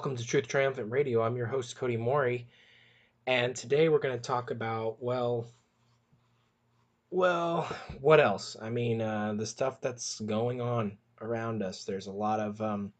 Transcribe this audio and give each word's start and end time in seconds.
Welcome 0.00 0.16
to 0.16 0.26
Truth 0.26 0.48
Triumphant 0.48 0.90
Radio. 0.90 1.20
I'm 1.20 1.36
your 1.36 1.44
host, 1.44 1.76
Cody 1.76 1.98
Mori, 1.98 2.48
and 3.26 3.54
today 3.54 3.90
we're 3.90 3.98
going 3.98 4.16
to 4.16 4.26
talk 4.26 4.50
about, 4.50 4.96
well, 4.98 5.46
well, 7.10 7.68
what 8.00 8.18
else? 8.18 8.56
I 8.58 8.70
mean, 8.70 9.02
uh, 9.02 9.34
the 9.36 9.44
stuff 9.44 9.82
that's 9.82 10.18
going 10.20 10.62
on 10.62 10.96
around 11.20 11.62
us. 11.62 11.84
There's 11.84 12.06
a 12.06 12.12
lot 12.12 12.40
of 12.40 12.62
um, 12.62 12.94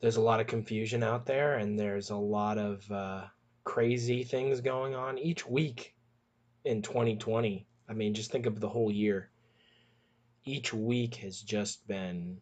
there's 0.00 0.16
a 0.16 0.22
lot 0.22 0.40
of 0.40 0.46
confusion 0.46 1.02
out 1.02 1.26
there, 1.26 1.58
and 1.58 1.78
there's 1.78 2.08
a 2.08 2.16
lot 2.16 2.56
of 2.56 2.90
uh, 2.90 3.24
crazy 3.62 4.24
things 4.24 4.62
going 4.62 4.94
on 4.94 5.18
each 5.18 5.46
week 5.46 5.94
in 6.64 6.80
2020. 6.80 7.66
I 7.90 7.92
mean, 7.92 8.14
just 8.14 8.30
think 8.30 8.46
of 8.46 8.58
the 8.58 8.70
whole 8.70 8.90
year. 8.90 9.28
Each 10.46 10.72
week 10.72 11.16
has 11.16 11.42
just 11.42 11.86
been 11.86 12.38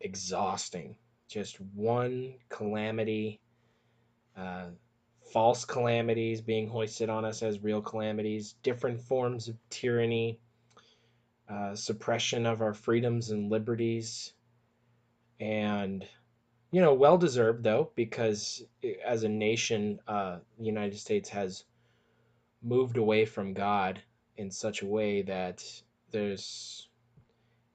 exhausting. 0.00 0.94
Just 1.28 1.60
one 1.60 2.34
calamity, 2.48 3.40
uh, 4.36 4.66
false 5.32 5.64
calamities 5.64 6.40
being 6.40 6.68
hoisted 6.68 7.10
on 7.10 7.24
us 7.24 7.42
as 7.42 7.62
real 7.62 7.82
calamities, 7.82 8.54
different 8.62 9.00
forms 9.00 9.48
of 9.48 9.56
tyranny, 9.70 10.38
uh, 11.48 11.74
suppression 11.74 12.46
of 12.46 12.62
our 12.62 12.74
freedoms 12.74 13.30
and 13.30 13.50
liberties, 13.50 14.32
and 15.40 16.06
you 16.72 16.80
know, 16.80 16.94
well 16.94 17.18
deserved 17.18 17.62
though, 17.62 17.90
because 17.94 18.62
as 19.04 19.22
a 19.22 19.28
nation, 19.28 20.00
uh, 20.08 20.38
the 20.58 20.64
United 20.64 20.98
States 20.98 21.28
has 21.28 21.64
moved 22.62 22.96
away 22.96 23.24
from 23.24 23.54
God 23.54 24.02
in 24.36 24.50
such 24.50 24.82
a 24.82 24.86
way 24.86 25.22
that 25.22 25.64
there's 26.10 26.88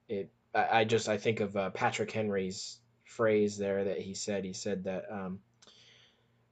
it. 0.10 0.30
I, 0.54 0.82
I 0.82 0.84
just 0.84 1.08
I 1.08 1.18
think 1.18 1.40
of 1.40 1.56
uh, 1.56 1.70
Patrick 1.70 2.12
Henry's 2.12 2.81
phrase 3.12 3.58
there 3.58 3.84
that 3.86 4.00
he 4.00 4.14
said. 4.14 4.45
He 4.45 4.54
said 4.54 4.86
that 4.86 5.06
um, 5.12 5.40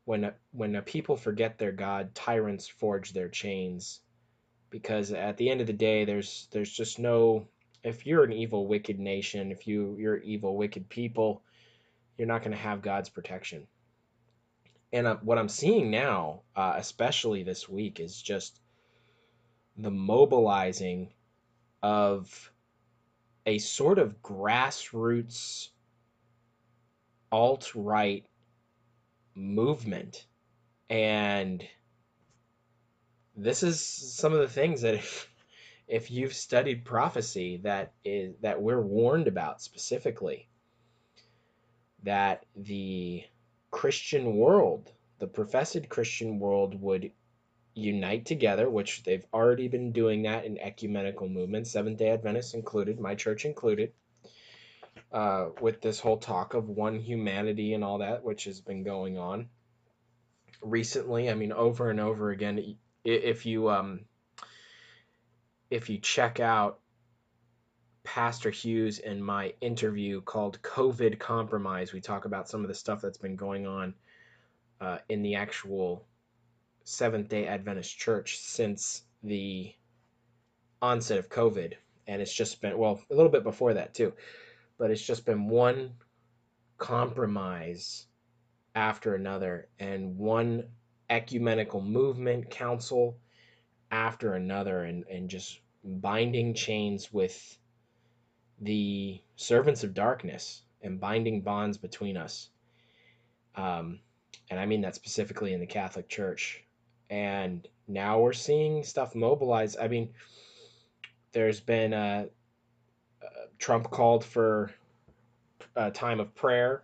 when 0.06 0.32
when 0.52 0.76
a 0.76 0.82
people 0.82 1.18
forget 1.18 1.58
their 1.58 1.72
God, 1.72 2.16
tyrants 2.16 2.68
forge 2.68 3.14
their 3.14 3.30
chains, 3.30 4.02
because 4.70 5.12
at 5.12 5.38
the 5.38 5.50
end 5.50 5.62
of 5.62 5.68
the 5.68 5.74
day, 5.74 6.06
there's 6.06 6.48
there's 6.52 6.72
just 6.72 7.00
no. 7.00 7.48
If 7.84 8.06
you're 8.06 8.26
an 8.26 8.34
evil, 8.34 8.68
wicked 8.68 9.00
nation, 9.00 9.52
if 9.52 9.68
you 9.68 9.96
you're 9.98 10.18
evil, 10.18 10.58
wicked 10.58 10.90
people, 10.90 11.42
you're 12.18 12.28
not 12.28 12.42
going 12.42 12.52
to 12.52 12.58
have 12.58 12.82
God's 12.82 13.10
protection. 13.10 13.68
And 14.92 15.08
uh, 15.08 15.18
what 15.22 15.38
I'm 15.38 15.50
seeing 15.50 15.92
now, 15.92 16.42
uh, 16.56 16.74
especially 16.76 17.44
this 17.44 17.70
week, 17.70 18.00
is 18.00 18.22
just 18.22 18.60
the 19.78 19.92
mobilizing 19.92 21.14
of 21.82 22.52
a 23.46 23.60
sort 23.60 24.00
of 24.00 24.22
grassroots 24.22 25.70
alt 27.32 27.74
right 27.76 28.26
movement. 29.36 30.26
And 30.90 31.64
this 33.36 33.64
is 33.64 33.82
some 33.82 34.34
of 34.34 34.40
the 34.40 34.48
things 34.48 34.82
that 34.82 34.94
if, 34.96 35.30
if 35.88 36.12
you've 36.12 36.34
studied 36.34 36.86
prophecy 36.86 37.58
that 37.64 37.94
is 38.04 38.36
that 38.42 38.62
we're 38.62 38.82
warned 38.82 39.28
about 39.28 39.62
specifically 39.62 40.48
that 42.04 42.46
the 42.56 43.24
Christian 43.72 44.36
world, 44.36 44.92
the 45.20 45.28
professed 45.28 45.90
Christian 45.90 46.40
world 46.40 46.80
would 46.82 47.12
unite 47.74 48.26
together, 48.26 48.70
which 48.70 49.04
they've 49.04 49.26
already 49.34 49.68
been 49.68 49.92
doing 49.92 50.24
that 50.24 50.46
in 50.46 50.58
ecumenical 50.60 51.28
movements, 51.28 51.72
Seventh 51.72 51.98
day 51.98 52.10
Adventists 52.10 52.54
included, 52.54 53.00
my 53.00 53.16
church 53.16 53.46
included, 53.46 53.92
uh, 55.12 55.48
with 55.62 55.82
this 55.82 56.00
whole 56.00 56.18
talk 56.18 56.54
of 56.54 56.70
one 56.70 57.00
humanity 57.00 57.74
and 57.74 57.84
all 57.84 58.00
that, 58.00 58.24
which 58.24 58.46
has 58.46 58.62
been 58.62 58.84
going 58.84 59.18
on 59.18 59.50
recently. 60.62 61.30
I 61.30 61.34
mean, 61.34 61.52
over 61.52 61.90
and 61.90 62.00
over 62.00 62.32
again. 62.32 62.76
If 63.04 63.46
you 63.46 63.70
um, 63.70 64.02
if 65.70 65.90
you 65.90 66.00
check 66.00 66.40
out 66.40 66.80
Pastor 68.04 68.50
Hughes 68.50 69.00
in 69.00 69.22
my 69.22 69.54
interview 69.62 70.22
called 70.22 70.62
COVID 70.62 71.20
Compromise, 71.20 71.94
we 71.94 72.02
talk 72.02 72.26
about 72.26 72.50
some 72.50 72.62
of 72.62 72.68
the 72.68 72.76
stuff 72.76 73.02
that's 73.02 73.18
been 73.18 73.36
going 73.36 73.68
on 73.68 73.94
uh, 74.82 74.98
in 75.10 75.22
the 75.22 75.36
actual 75.36 76.06
Seventh 76.84 77.30
day 77.30 77.46
Adventist 77.46 77.98
church 77.98 78.40
since 78.40 79.04
the 79.24 79.74
onset 80.82 81.20
of 81.20 81.30
COVID. 81.30 81.74
And 82.08 82.22
it's 82.22 82.34
just 82.34 82.62
been, 82.62 82.78
well, 82.78 83.00
a 83.12 83.16
little 83.16 83.32
bit 83.32 83.44
before 83.44 83.76
that 83.76 83.94
too, 83.94 84.14
but 84.80 84.90
it's 84.90 85.06
just 85.06 85.26
been 85.26 85.48
one 85.48 85.92
compromise 86.80 88.08
after 88.74 89.14
another 89.14 89.68
and 89.78 90.18
one 90.18 90.64
ecumenical 91.10 91.82
movement, 91.82 92.50
council 92.50 93.18
after 93.92 94.34
another, 94.34 94.84
and, 94.84 95.04
and 95.12 95.30
just 95.30 95.60
binding 95.84 96.56
chains 96.56 97.14
with 97.14 97.58
the 98.62 99.22
servants 99.36 99.84
of 99.84 99.94
darkness 99.94 100.64
and 100.82 101.00
binding 101.00 101.42
bonds 101.42 101.78
between 101.78 102.18
us. 102.18 102.50
Um, 103.56 104.00
and 104.50 104.60
I 104.60 104.66
mean 104.66 104.82
that 104.82 104.96
specifically 104.96 105.54
in 105.54 105.60
the 105.60 105.68
Catholic 105.68 106.08
Church 106.08 106.64
and 107.10 107.68
now 107.88 108.20
we're 108.20 108.34
seeing 108.34 108.84
stuff 108.84 109.16
mobilize. 109.16 109.76
I 109.76 109.88
mean, 109.88 110.14
there's 111.32 111.60
been 111.60 111.94
a, 111.94 112.28
Trump 113.60 113.92
called 113.92 114.26
for 114.26 114.72
a 115.76 115.92
time 115.92 116.20
of 116.20 116.34
prayer. 116.34 116.82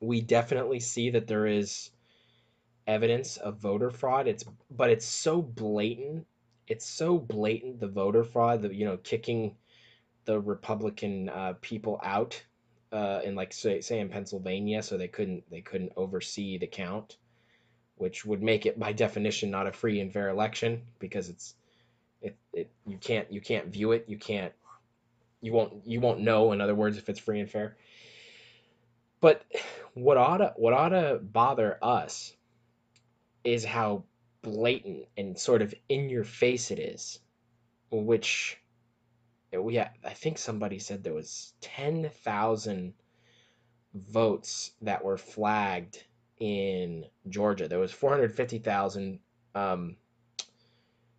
We 0.00 0.20
definitely 0.20 0.80
see 0.80 1.10
that 1.10 1.26
there 1.26 1.46
is 1.46 1.90
evidence 2.86 3.36
of 3.36 3.58
voter 3.58 3.90
fraud. 3.90 4.26
It's 4.28 4.44
but 4.70 4.90
it's 4.90 5.06
so 5.06 5.42
blatant. 5.42 6.26
It's 6.68 6.86
so 6.86 7.18
blatant 7.18 7.80
the 7.80 7.88
voter 7.88 8.24
fraud. 8.24 8.62
The 8.62 8.74
you 8.74 8.86
know 8.86 8.96
kicking 8.96 9.56
the 10.24 10.40
Republican 10.40 11.28
uh, 11.28 11.54
people 11.60 12.00
out 12.02 12.42
uh, 12.92 13.20
in 13.24 13.34
like 13.34 13.52
say, 13.52 13.80
say 13.80 14.00
in 14.00 14.08
Pennsylvania, 14.08 14.82
so 14.82 14.96
they 14.96 15.08
couldn't 15.08 15.50
they 15.50 15.60
couldn't 15.60 15.92
oversee 15.96 16.58
the 16.58 16.66
count 16.66 17.16
which 17.96 18.24
would 18.24 18.42
make 18.42 18.66
it 18.66 18.78
by 18.78 18.92
definition 18.92 19.50
not 19.50 19.66
a 19.66 19.72
free 19.72 20.00
and 20.00 20.12
fair 20.12 20.28
election 20.28 20.82
because 20.98 21.28
it's 21.28 21.54
it, 22.22 22.36
it 22.52 22.70
you 22.86 22.96
can't 22.98 23.30
you 23.32 23.40
can't 23.40 23.68
view 23.68 23.92
it 23.92 24.04
you 24.08 24.18
can't 24.18 24.52
you 25.46 25.52
won't 25.52 25.86
you 25.86 26.00
won't 26.00 26.20
know 26.20 26.52
in 26.52 26.60
other 26.60 26.74
words 26.74 26.98
if 26.98 27.08
it's 27.08 27.20
free 27.20 27.40
and 27.40 27.50
fair 27.50 27.76
but 29.20 29.44
what 29.94 30.16
ought 30.16 30.38
to 30.38 30.52
what 30.56 30.72
ought 30.72 30.90
to 30.90 31.20
bother 31.22 31.78
us 31.80 32.34
is 33.44 33.64
how 33.64 34.02
blatant 34.42 35.06
and 35.16 35.38
sort 35.38 35.62
of 35.62 35.72
in 35.88 36.10
your 36.10 36.24
face 36.24 36.70
it 36.70 36.78
is 36.78 37.20
which 37.90 38.58
we 39.52 39.78
I 39.78 39.88
think 40.14 40.38
somebody 40.38 40.78
said 40.78 41.02
there 41.02 41.14
was 41.14 41.54
10,000 41.60 42.92
votes 43.94 44.72
that 44.82 45.04
were 45.04 45.16
flagged 45.16 46.04
in 46.38 47.06
Georgia. 47.28 47.68
There 47.68 47.78
was 47.78 47.92
450,000 47.92 49.20
um, 49.54 49.96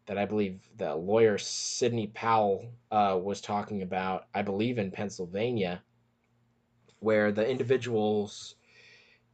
that 0.08 0.18
I 0.18 0.26
believe 0.26 0.68
the 0.78 0.96
lawyer 0.96 1.38
Sidney 1.38 2.08
Powell 2.08 2.72
uh, 2.92 3.20
was 3.22 3.42
talking 3.42 3.82
about, 3.82 4.26
I 4.34 4.42
believe 4.42 4.80
in 4.80 4.90
Pennsylvania, 4.90 5.84
where 7.00 7.32
the 7.32 7.48
individuals 7.48 8.56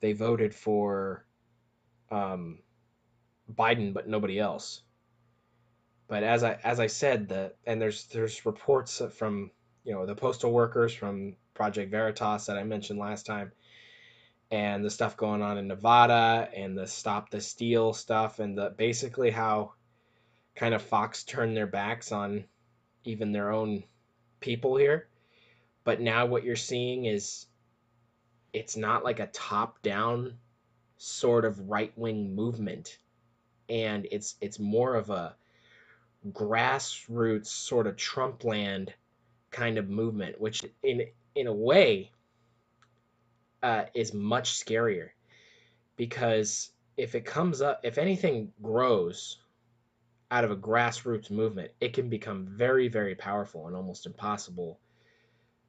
they 0.01 0.13
voted 0.13 0.53
for 0.53 1.25
um, 2.11 2.59
Biden, 3.53 3.93
but 3.93 4.09
nobody 4.09 4.39
else. 4.39 4.81
But 6.07 6.23
as 6.23 6.43
I 6.43 6.59
as 6.63 6.79
I 6.79 6.87
said, 6.87 7.29
the 7.29 7.53
and 7.65 7.81
there's 7.81 8.05
there's 8.07 8.45
reports 8.45 9.01
from 9.15 9.51
you 9.85 9.93
know 9.93 10.05
the 10.05 10.15
postal 10.15 10.51
workers 10.51 10.93
from 10.93 11.35
Project 11.53 11.89
Veritas 11.89 12.47
that 12.47 12.57
I 12.57 12.63
mentioned 12.63 12.99
last 12.99 13.25
time 13.25 13.51
and 14.51 14.85
the 14.85 14.89
stuff 14.89 15.17
going 15.17 15.41
on 15.41 15.57
in 15.57 15.67
Nevada 15.67 16.47
and 16.55 16.77
the 16.77 16.85
stop 16.85 17.29
the 17.29 17.41
steal 17.41 17.93
stuff 17.93 18.39
and 18.39 18.57
the 18.57 18.71
basically 18.77 19.31
how 19.31 19.73
kind 20.55 20.73
of 20.73 20.81
Fox 20.81 21.23
turned 21.23 21.55
their 21.55 21.67
backs 21.67 22.11
on 22.11 22.45
even 23.03 23.31
their 23.31 23.51
own 23.51 23.83
people 24.39 24.75
here. 24.77 25.07
But 25.83 26.00
now 26.00 26.25
what 26.25 26.44
you're 26.44 26.55
seeing 26.55 27.05
is 27.05 27.45
it's 28.53 28.77
not 28.77 29.03
like 29.03 29.19
a 29.19 29.27
top 29.27 29.81
down 29.81 30.35
sort 30.97 31.44
of 31.44 31.69
right 31.69 31.91
wing 31.97 32.35
movement 32.35 32.97
and 33.67 34.07
it's 34.11 34.35
it's 34.39 34.59
more 34.59 34.95
of 34.95 35.09
a 35.09 35.35
grassroots 36.31 37.47
sort 37.47 37.88
of 37.88 37.97
Trump 37.97 38.44
land 38.44 38.94
kind 39.51 39.77
of 39.77 39.89
movement, 39.89 40.39
which 40.39 40.61
in 40.81 41.07
in 41.35 41.47
a 41.47 41.53
way 41.53 42.11
uh, 43.61 43.85
is 43.94 44.13
much 44.13 44.63
scarier 44.63 45.09
because 45.95 46.69
if 46.97 47.15
it 47.15 47.25
comes 47.25 47.61
up, 47.61 47.81
if 47.83 47.97
anything 47.97 48.51
grows 48.61 49.38
out 50.33 50.44
of 50.44 50.50
a 50.50 50.56
grassroots 50.56 51.30
movement, 51.30 51.69
it 51.80 51.94
can 51.94 52.09
become 52.09 52.47
very, 52.47 52.88
very 52.88 53.13
powerful 53.13 53.68
and 53.68 53.75
almost 53.75 54.07
impossible 54.07 54.80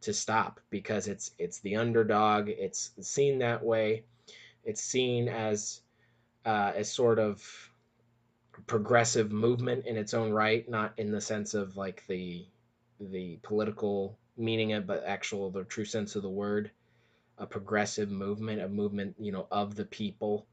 to 0.01 0.15
stop 0.15 0.59
because 0.71 1.07
it's 1.07 1.33
it's 1.39 1.61
the 1.61 1.77
underdog. 1.77 2.49
It's 2.49 2.93
seen 3.03 3.41
that 3.41 3.63
way. 3.63 4.05
It's 4.65 4.81
seen 4.83 5.29
as 5.29 5.83
uh, 6.47 6.73
as 6.77 6.91
sort 6.91 7.19
of 7.19 7.43
progressive 8.67 9.31
movement 9.31 9.85
in 9.85 9.99
its 9.99 10.15
own 10.15 10.33
right, 10.33 10.67
not 10.67 10.95
in 10.97 11.13
the 11.13 11.21
sense 11.21 11.53
of 11.53 11.77
like 11.77 12.03
the 12.07 12.47
the 12.99 13.39
political 13.43 14.17
meaning 14.39 14.73
of, 14.73 14.87
but 14.87 15.05
actual 15.05 15.51
the 15.51 15.65
true 15.65 15.85
sense 15.85 16.17
of 16.17 16.23
the 16.23 16.31
word. 16.31 16.71
A 17.37 17.47
progressive 17.47 18.11
movement, 18.11 18.63
a 18.63 18.69
movement 18.71 19.17
you 19.19 19.31
know 19.31 19.47
of 19.51 19.75
the 19.75 19.85
people 19.85 20.47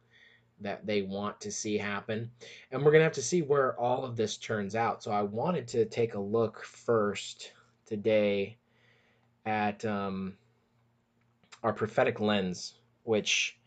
that 0.62 0.86
they 0.86 1.02
want 1.02 1.42
to 1.42 1.52
see 1.52 1.78
happen. 1.78 2.32
And 2.72 2.84
we're 2.84 2.92
going 2.92 3.02
to 3.02 3.06
have 3.06 3.14
to 3.14 3.22
see 3.22 3.42
where 3.42 3.80
all 3.80 4.06
of 4.06 4.16
this 4.16 4.38
turns 4.38 4.76
out. 4.76 5.04
So 5.04 5.12
I 5.12 5.24
wanted 5.24 5.68
to 5.70 5.86
take 5.86 6.14
a 6.14 6.20
look 6.20 6.64
first 6.64 7.52
today 7.86 8.58
at 9.46 9.84
um, 9.86 10.38
our 11.64 11.74
prophetic 11.74 12.20
lens, 12.20 12.74
which 13.04 13.58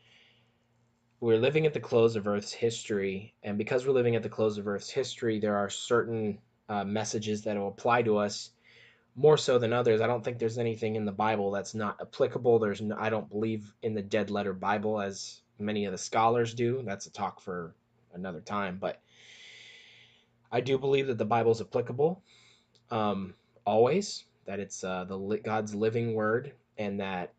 we're 1.21 1.39
living 1.39 1.67
at 1.67 1.75
the 1.75 1.81
close 1.81 2.17
of 2.17 2.27
Earth's 2.27 2.53
history. 2.53 3.35
And 3.43 3.59
because 3.59 3.87
we're 3.87 3.93
living 3.93 4.17
at 4.17 4.23
the 4.23 4.29
close 4.29 4.59
of 4.59 4.69
Earth's 4.69 4.91
history, 4.91 5.41
there 5.41 5.57
are 5.57 5.71
certain 5.71 6.39
uh, 6.69 6.85
messages 6.85 7.43
that 7.43 7.57
will 7.57 7.69
apply 7.69 8.03
to 8.03 8.19
us 8.19 8.51
more 9.17 9.37
so 9.37 9.59
than 9.59 9.73
others. 9.73 10.01
I 10.01 10.07
don't 10.07 10.25
think 10.25 10.39
there's 10.39 10.59
anything 10.59 10.97
in 10.97 11.05
the 11.05 11.13
Bible 11.13 11.51
that's 11.51 11.75
not 11.75 11.99
applicable. 12.01 12.59
There's 12.59 12.81
no, 12.81 12.97
I 12.99 13.11
don't 13.11 13.29
believe 13.29 13.73
in 13.83 13.95
the 13.95 14.03
dead 14.03 14.31
letter 14.31 14.53
Bible 14.53 15.01
as 15.01 15.41
many 15.59 15.85
of 15.85 15.93
the 15.93 15.99
scholars 15.99 16.55
do. 16.55 16.83
That's 16.85 17.07
a 17.07 17.13
talk 17.13 17.41
for 17.41 17.75
another 18.13 18.41
time, 18.41 18.79
but 18.81 19.01
I 20.51 20.61
do 20.61 20.79
believe 20.79 21.09
that 21.09 21.19
the 21.19 21.25
Bible 21.25 21.53
is 21.53 21.61
applicable 21.61 22.23
um, 22.91 23.35
always. 23.67 24.25
That 24.47 24.61
it's 24.61 24.85
uh, 24.85 25.05
the 25.05 25.41
God's 25.43 25.75
living 25.75 26.15
word, 26.15 26.53
and 26.77 27.01
that. 27.01 27.33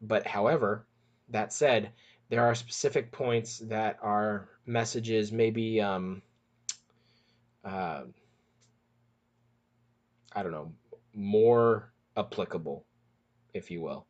But 0.00 0.26
however, 0.26 0.86
that 1.30 1.52
said, 1.52 1.90
there 2.28 2.44
are 2.44 2.54
specific 2.54 3.10
points 3.10 3.58
that 3.60 3.98
are 4.02 4.48
messages 4.66 5.32
maybe 5.32 5.80
um, 5.80 6.22
uh, 7.64 8.02
I 10.32 10.42
don't 10.42 10.52
know 10.52 10.72
more 11.14 11.92
applicable, 12.16 12.84
if 13.54 13.70
you 13.70 13.80
will. 13.80 14.06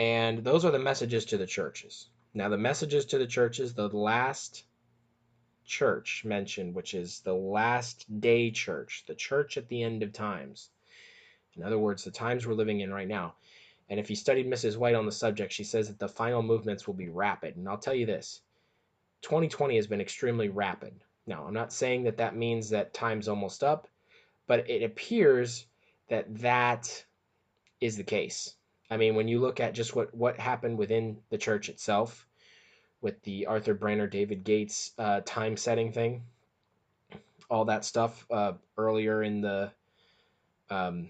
And 0.00 0.38
those 0.38 0.64
are 0.64 0.70
the 0.70 0.78
messages 0.78 1.26
to 1.26 1.36
the 1.36 1.46
churches. 1.46 2.08
Now, 2.32 2.48
the 2.48 2.56
messages 2.56 3.04
to 3.06 3.18
the 3.18 3.26
churches, 3.26 3.74
the 3.74 3.88
last 3.88 4.64
church 5.66 6.22
mentioned, 6.24 6.74
which 6.74 6.94
is 6.94 7.20
the 7.20 7.34
last 7.34 8.06
day 8.18 8.50
church, 8.50 9.04
the 9.06 9.14
church 9.14 9.58
at 9.58 9.68
the 9.68 9.82
end 9.82 10.02
of 10.02 10.14
times. 10.14 10.70
In 11.54 11.62
other 11.62 11.78
words, 11.78 12.02
the 12.02 12.10
times 12.10 12.46
we're 12.46 12.54
living 12.54 12.80
in 12.80 12.90
right 12.90 13.06
now. 13.06 13.34
And 13.90 14.00
if 14.00 14.08
you 14.08 14.16
studied 14.16 14.46
Mrs. 14.46 14.78
White 14.78 14.94
on 14.94 15.04
the 15.04 15.12
subject, 15.12 15.52
she 15.52 15.64
says 15.64 15.88
that 15.88 15.98
the 15.98 16.08
final 16.08 16.42
movements 16.42 16.86
will 16.86 16.94
be 16.94 17.10
rapid. 17.10 17.56
And 17.56 17.68
I'll 17.68 17.76
tell 17.76 17.92
you 17.92 18.06
this 18.06 18.40
2020 19.20 19.76
has 19.76 19.86
been 19.86 20.00
extremely 20.00 20.48
rapid. 20.48 20.94
Now, 21.26 21.44
I'm 21.46 21.52
not 21.52 21.74
saying 21.74 22.04
that 22.04 22.16
that 22.16 22.34
means 22.34 22.70
that 22.70 22.94
time's 22.94 23.28
almost 23.28 23.62
up, 23.62 23.86
but 24.46 24.70
it 24.70 24.82
appears 24.82 25.66
that 26.08 26.38
that 26.38 27.04
is 27.82 27.98
the 27.98 28.02
case. 28.02 28.54
I 28.90 28.96
mean, 28.96 29.14
when 29.14 29.28
you 29.28 29.40
look 29.40 29.60
at 29.60 29.74
just 29.74 29.94
what 29.94 30.14
what 30.14 30.38
happened 30.38 30.76
within 30.76 31.18
the 31.30 31.38
church 31.38 31.68
itself, 31.68 32.26
with 33.00 33.22
the 33.22 33.46
Arthur 33.46 33.74
Branner, 33.74 34.10
David 34.10 34.44
Gates 34.44 34.92
uh, 34.98 35.20
time 35.24 35.56
setting 35.56 35.92
thing, 35.92 36.24
all 37.48 37.66
that 37.66 37.84
stuff 37.84 38.26
uh, 38.30 38.52
earlier 38.76 39.22
in 39.22 39.40
the, 39.40 39.70
um, 40.70 41.08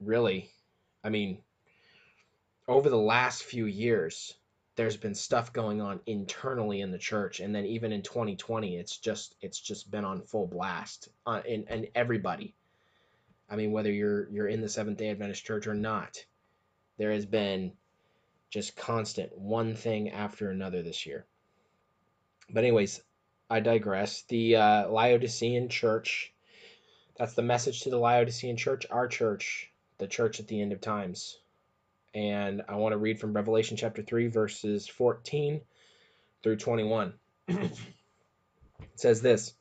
really, 0.00 0.50
I 1.04 1.08
mean, 1.08 1.38
over 2.68 2.88
the 2.88 2.98
last 2.98 3.44
few 3.44 3.66
years, 3.66 4.34
there's 4.76 4.96
been 4.96 5.14
stuff 5.14 5.52
going 5.52 5.80
on 5.80 6.00
internally 6.06 6.80
in 6.80 6.90
the 6.90 6.98
church, 6.98 7.40
and 7.40 7.54
then 7.54 7.66
even 7.66 7.92
in 7.92 8.02
2020, 8.02 8.76
it's 8.76 8.96
just 8.96 9.34
it's 9.40 9.60
just 9.60 9.90
been 9.90 10.04
on 10.04 10.22
full 10.22 10.46
blast, 10.46 11.10
uh, 11.26 11.42
and 11.46 11.66
and 11.68 11.88
everybody. 11.94 12.54
I 13.50 13.56
mean, 13.56 13.72
whether 13.72 13.92
you're 13.92 14.30
you're 14.30 14.48
in 14.48 14.62
the 14.62 14.68
Seventh 14.68 14.96
Day 14.96 15.10
Adventist 15.10 15.44
Church 15.44 15.66
or 15.66 15.74
not, 15.74 16.24
there 17.02 17.12
has 17.12 17.26
been 17.26 17.72
just 18.48 18.76
constant 18.76 19.36
one 19.36 19.74
thing 19.74 20.10
after 20.10 20.50
another 20.50 20.84
this 20.84 21.04
year. 21.04 21.26
But 22.48 22.62
anyways, 22.62 23.02
I 23.50 23.58
digress. 23.58 24.22
The 24.28 24.54
uh, 24.54 24.88
Laodicean 24.88 25.68
church, 25.68 26.32
that's 27.16 27.34
the 27.34 27.42
message 27.42 27.80
to 27.80 27.90
the 27.90 27.98
Laodicean 27.98 28.56
church, 28.56 28.86
our 28.88 29.08
church, 29.08 29.72
the 29.98 30.06
church 30.06 30.38
at 30.38 30.46
the 30.46 30.62
end 30.62 30.72
of 30.72 30.80
times. 30.80 31.40
And 32.14 32.62
I 32.68 32.76
want 32.76 32.92
to 32.92 32.98
read 32.98 33.18
from 33.18 33.32
Revelation 33.32 33.76
chapter 33.76 34.04
3, 34.04 34.28
verses 34.28 34.86
14 34.86 35.60
through 36.44 36.56
21. 36.56 37.14
it 37.48 37.72
says 38.94 39.20
this 39.20 39.54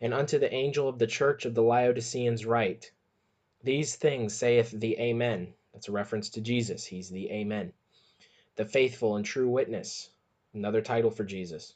And 0.00 0.14
unto 0.14 0.38
the 0.38 0.54
angel 0.54 0.88
of 0.88 1.00
the 1.00 1.08
church 1.08 1.46
of 1.46 1.56
the 1.56 1.64
Laodiceans 1.64 2.46
write, 2.46 2.92
These 3.64 3.96
things 3.96 4.36
saith 4.36 4.70
the 4.70 4.96
Amen, 5.00 5.52
that's 5.74 5.88
a 5.88 5.92
reference 5.92 6.30
to 6.30 6.40
Jesus. 6.40 6.84
He's 6.84 7.10
the 7.10 7.30
Amen. 7.30 7.72
The 8.56 8.64
faithful 8.64 9.16
and 9.16 9.24
true 9.24 9.48
witness. 9.48 10.08
Another 10.54 10.80
title 10.80 11.10
for 11.10 11.24
Jesus. 11.24 11.74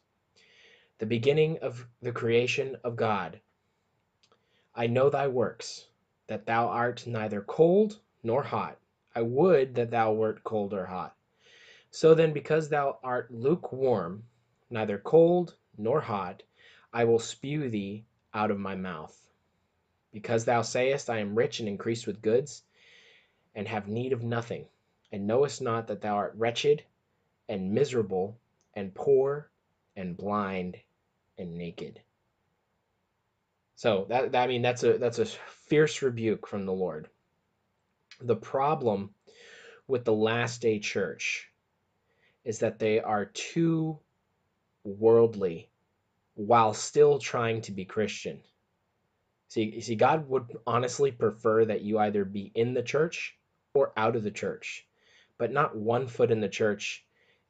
The 0.98 1.06
beginning 1.06 1.58
of 1.58 1.84
the 2.00 2.12
creation 2.12 2.76
of 2.84 2.94
God. 2.94 3.40
I 4.74 4.86
know 4.86 5.10
thy 5.10 5.26
works, 5.26 5.84
that 6.28 6.46
thou 6.46 6.68
art 6.68 7.06
neither 7.08 7.40
cold 7.40 7.98
nor 8.22 8.44
hot. 8.44 8.78
I 9.14 9.22
would 9.22 9.74
that 9.74 9.90
thou 9.90 10.12
wert 10.12 10.44
cold 10.44 10.72
or 10.72 10.86
hot. 10.86 11.16
So 11.90 12.14
then, 12.14 12.32
because 12.32 12.68
thou 12.68 13.00
art 13.02 13.32
lukewarm, 13.32 14.22
neither 14.70 14.98
cold 14.98 15.56
nor 15.76 16.00
hot, 16.00 16.44
I 16.92 17.04
will 17.04 17.18
spew 17.18 17.68
thee 17.68 18.04
out 18.32 18.52
of 18.52 18.60
my 18.60 18.76
mouth. 18.76 19.16
Because 20.12 20.44
thou 20.44 20.62
sayest, 20.62 21.10
I 21.10 21.18
am 21.18 21.34
rich 21.34 21.58
and 21.58 21.68
increased 21.68 22.06
with 22.06 22.22
goods, 22.22 22.62
and 23.54 23.66
have 23.68 23.88
need 23.88 24.12
of 24.12 24.22
nothing, 24.22 24.66
and 25.12 25.26
knowest 25.26 25.60
not 25.60 25.88
that 25.88 26.00
thou 26.00 26.14
art 26.14 26.34
wretched, 26.36 26.82
and 27.48 27.72
miserable, 27.72 28.38
and 28.74 28.94
poor, 28.94 29.50
and 29.96 30.16
blind, 30.16 30.76
and 31.38 31.56
naked. 31.56 32.00
So 33.74 34.06
that, 34.08 34.32
that 34.32 34.44
I 34.44 34.46
mean 34.48 34.62
that's 34.62 34.82
a 34.82 34.98
that's 34.98 35.20
a 35.20 35.26
fierce 35.26 36.02
rebuke 36.02 36.46
from 36.46 36.66
the 36.66 36.72
Lord. 36.72 37.08
The 38.20 38.36
problem 38.36 39.14
with 39.86 40.04
the 40.04 40.12
last 40.12 40.60
day 40.60 40.80
church 40.80 41.48
is 42.44 42.58
that 42.58 42.78
they 42.78 43.00
are 43.00 43.26
too 43.26 43.98
worldly 44.84 45.68
while 46.34 46.74
still 46.74 47.18
trying 47.18 47.62
to 47.62 47.72
be 47.72 47.84
Christian. 47.84 48.40
See, 49.48 49.80
see, 49.80 49.94
God 49.94 50.28
would 50.28 50.58
honestly 50.66 51.10
prefer 51.10 51.64
that 51.64 51.82
you 51.82 51.98
either 51.98 52.24
be 52.24 52.50
in 52.54 52.74
the 52.74 52.82
church 52.82 53.37
out 53.96 54.16
of 54.16 54.24
the 54.24 54.30
church, 54.30 54.86
but 55.38 55.52
not 55.52 55.76
one 55.76 56.06
foot 56.06 56.30
in 56.30 56.40
the 56.40 56.48
church 56.48 57.04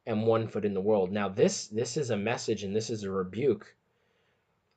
and 0.05 0.25
one 0.25 0.47
foot 0.47 0.65
in 0.65 0.73
the 0.73 0.81
world. 0.81 1.11
Now 1.11 1.29
this 1.29 1.67
this 1.67 1.97
is 1.97 2.09
a 2.09 2.17
message 2.17 2.63
and 2.63 2.75
this 2.75 2.89
is 2.89 3.03
a 3.03 3.11
rebuke 3.11 3.75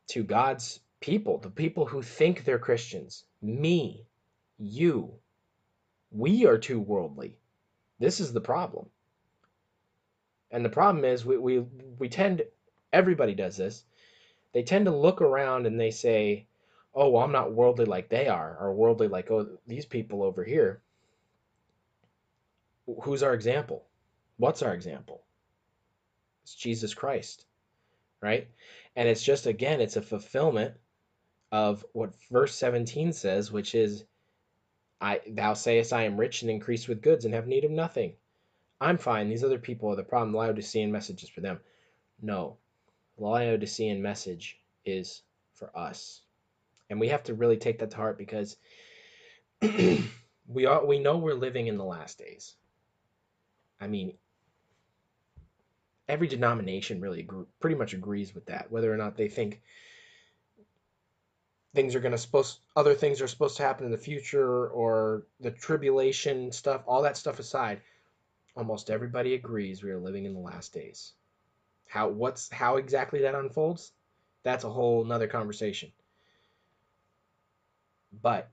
to 0.08 0.22
God's 0.22 0.80
people, 1.00 1.38
the 1.38 1.50
people 1.50 1.86
who 1.86 2.02
think 2.02 2.44
they're 2.44 2.58
Christians. 2.58 3.24
Me, 3.40 4.04
you, 4.58 5.14
we 6.10 6.46
are 6.46 6.58
too 6.58 6.80
worldly. 6.80 7.36
This 7.98 8.20
is 8.20 8.32
the 8.32 8.40
problem. 8.40 8.86
And 10.50 10.64
the 10.64 10.68
problem 10.68 11.04
is 11.04 11.24
we 11.24 11.38
we, 11.38 11.58
we 11.98 12.08
tend 12.08 12.42
everybody 12.92 13.34
does 13.34 13.56
this. 13.56 13.84
They 14.52 14.62
tend 14.62 14.84
to 14.84 14.94
look 14.94 15.22
around 15.22 15.66
and 15.66 15.80
they 15.80 15.90
say, 15.90 16.46
"Oh, 16.94 17.08
well, 17.08 17.22
I'm 17.22 17.32
not 17.32 17.54
worldly 17.54 17.86
like 17.86 18.10
they 18.10 18.28
are, 18.28 18.58
or 18.60 18.74
worldly 18.74 19.08
like 19.08 19.30
oh 19.30 19.58
these 19.66 19.86
people 19.86 20.22
over 20.22 20.44
here." 20.44 20.82
Who's 23.02 23.22
our 23.22 23.34
example? 23.34 23.84
What's 24.36 24.62
our 24.62 24.74
example? 24.74 25.22
It's 26.42 26.54
Jesus 26.54 26.94
Christ, 26.94 27.44
right? 28.20 28.48
And 28.96 29.08
it's 29.08 29.22
just, 29.22 29.46
again, 29.46 29.80
it's 29.80 29.96
a 29.96 30.02
fulfillment 30.02 30.74
of 31.52 31.84
what 31.92 32.14
verse 32.30 32.54
17 32.54 33.12
says, 33.12 33.52
which 33.52 33.74
is, 33.74 34.04
I, 35.00 35.20
thou 35.28 35.54
sayest, 35.54 35.92
I 35.92 36.04
am 36.04 36.18
rich 36.18 36.42
and 36.42 36.50
increased 36.50 36.88
with 36.88 37.02
goods 37.02 37.24
and 37.24 37.34
have 37.34 37.46
need 37.46 37.64
of 37.64 37.70
nothing. 37.70 38.14
I'm 38.80 38.98
fine. 38.98 39.28
These 39.28 39.44
other 39.44 39.58
people 39.58 39.90
are 39.90 39.96
the 39.96 40.02
problem. 40.02 40.34
Laodicean 40.34 40.90
message 40.90 41.22
is 41.22 41.28
for 41.28 41.40
them. 41.40 41.60
No, 42.20 42.56
Laodicean 43.18 44.02
message 44.02 44.60
is 44.84 45.22
for 45.54 45.76
us. 45.76 46.22
And 46.90 46.98
we 46.98 47.08
have 47.08 47.22
to 47.24 47.34
really 47.34 47.56
take 47.56 47.78
that 47.78 47.90
to 47.90 47.96
heart 47.96 48.18
because 48.18 48.56
we 49.62 50.66
are 50.66 50.84
we 50.84 50.98
know 50.98 51.18
we're 51.18 51.34
living 51.34 51.68
in 51.68 51.76
the 51.76 51.84
last 51.84 52.18
days. 52.18 52.56
I 53.82 53.88
mean, 53.88 54.14
every 56.08 56.28
denomination 56.28 57.00
really 57.00 57.20
agree, 57.20 57.46
pretty 57.60 57.76
much 57.76 57.94
agrees 57.94 58.34
with 58.34 58.46
that, 58.46 58.70
whether 58.70 58.92
or 58.92 58.96
not 58.96 59.16
they 59.16 59.28
think 59.28 59.60
things 61.74 61.94
are 61.94 62.00
going 62.00 62.12
to 62.12 62.18
supposed 62.18 62.60
other 62.76 62.94
things 62.94 63.20
are 63.20 63.26
supposed 63.26 63.56
to 63.56 63.62
happen 63.64 63.84
in 63.84 63.90
the 63.90 63.98
future 63.98 64.68
or 64.68 65.26
the 65.40 65.50
tribulation 65.50 66.52
stuff 66.52 66.82
all 66.86 67.02
that 67.02 67.16
stuff 67.16 67.38
aside 67.38 67.80
almost 68.54 68.90
everybody 68.90 69.32
agrees 69.32 69.82
we 69.82 69.90
are 69.90 69.98
living 69.98 70.26
in 70.26 70.34
the 70.34 70.40
last 70.40 70.74
days. 70.74 71.14
How 71.88 72.08
what's 72.08 72.50
how 72.50 72.76
exactly 72.76 73.22
that 73.22 73.34
unfolds 73.34 73.92
that's 74.42 74.64
a 74.64 74.70
whole 74.70 75.04
nother 75.04 75.28
conversation. 75.28 75.92
But 78.12 78.50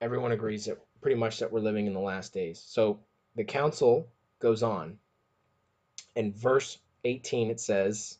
everyone 0.00 0.32
agrees 0.32 0.66
that 0.66 0.78
pretty 1.00 1.16
much 1.16 1.40
that 1.40 1.52
we're 1.52 1.60
living 1.60 1.86
in 1.86 1.94
the 1.94 2.00
last 2.00 2.32
days. 2.32 2.62
So 2.66 3.00
the 3.36 3.44
counsel 3.44 4.08
goes 4.40 4.62
on 4.62 4.98
in 6.14 6.32
verse 6.32 6.78
18 7.04 7.50
it 7.50 7.60
says 7.60 8.18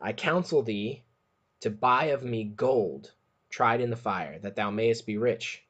i 0.00 0.12
counsel 0.12 0.62
thee 0.62 1.02
to 1.60 1.70
buy 1.70 2.06
of 2.06 2.22
me 2.22 2.44
gold 2.44 3.12
tried 3.56 3.80
in 3.80 3.90
the 3.90 3.96
fire, 3.96 4.38
that 4.40 4.56
thou 4.56 4.70
mayest 4.70 5.06
be 5.06 5.16
rich, 5.16 5.64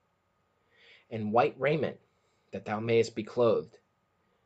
and 1.11 1.33
white 1.33 1.55
raiment, 1.59 1.99
that 2.51 2.65
thou 2.65 2.81
mayest 2.81 3.15
be 3.15 3.23
clothed, 3.23 3.79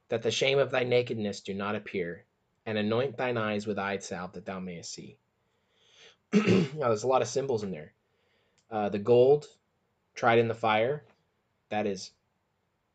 that 0.08 0.22
the 0.22 0.30
shame 0.30 0.58
of 0.58 0.70
thy 0.70 0.84
nakedness 0.84 1.40
do 1.40 1.54
not 1.54 1.74
appear, 1.74 2.24
and 2.66 2.76
anoint 2.76 3.16
thine 3.16 3.36
eyes 3.36 3.66
with 3.66 3.78
eye 3.78 3.98
salve, 3.98 4.32
that 4.32 4.44
thou 4.44 4.60
mayest 4.60 4.92
see. 4.92 5.16
now, 6.32 6.88
there's 6.88 7.02
a 7.02 7.08
lot 7.08 7.22
of 7.22 7.28
symbols 7.28 7.62
in 7.62 7.70
there. 7.70 7.92
Uh, 8.70 8.88
the 8.88 8.98
gold 8.98 9.46
tried 10.14 10.38
in 10.38 10.48
the 10.48 10.54
fire, 10.54 11.02
that 11.70 11.86
is 11.86 12.10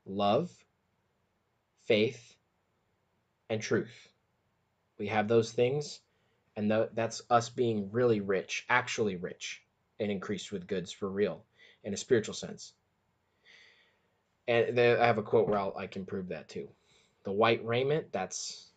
love, 0.06 0.52
faith, 1.86 2.36
and 3.50 3.62
truth. 3.62 4.10
We 4.98 5.08
have 5.08 5.28
those 5.28 5.52
things 5.52 6.00
and 6.56 6.72
that's 6.94 7.22
us 7.30 7.50
being 7.50 7.90
really 7.92 8.22
rich, 8.22 8.66
actually 8.70 9.18
rich, 9.18 9.62
and 10.00 10.10
increased 10.10 10.52
with 10.52 10.68
goods 10.68 10.92
for 10.92 11.10
real, 11.10 11.44
in 11.84 11.94
a 11.94 11.98
spiritual 11.98 12.34
sense. 12.34 12.74
And 14.48 14.80
I 14.80 15.06
have 15.06 15.18
a 15.18 15.24
quote 15.24 15.50
where 15.50 15.60
I'll, 15.60 15.76
I 15.76 15.88
can 15.88 16.06
prove 16.06 16.30
that 16.30 16.48
too. 16.48 16.70
The 17.24 17.32
white 17.32 17.66
raiment, 17.66 18.12
that's, 18.12 18.70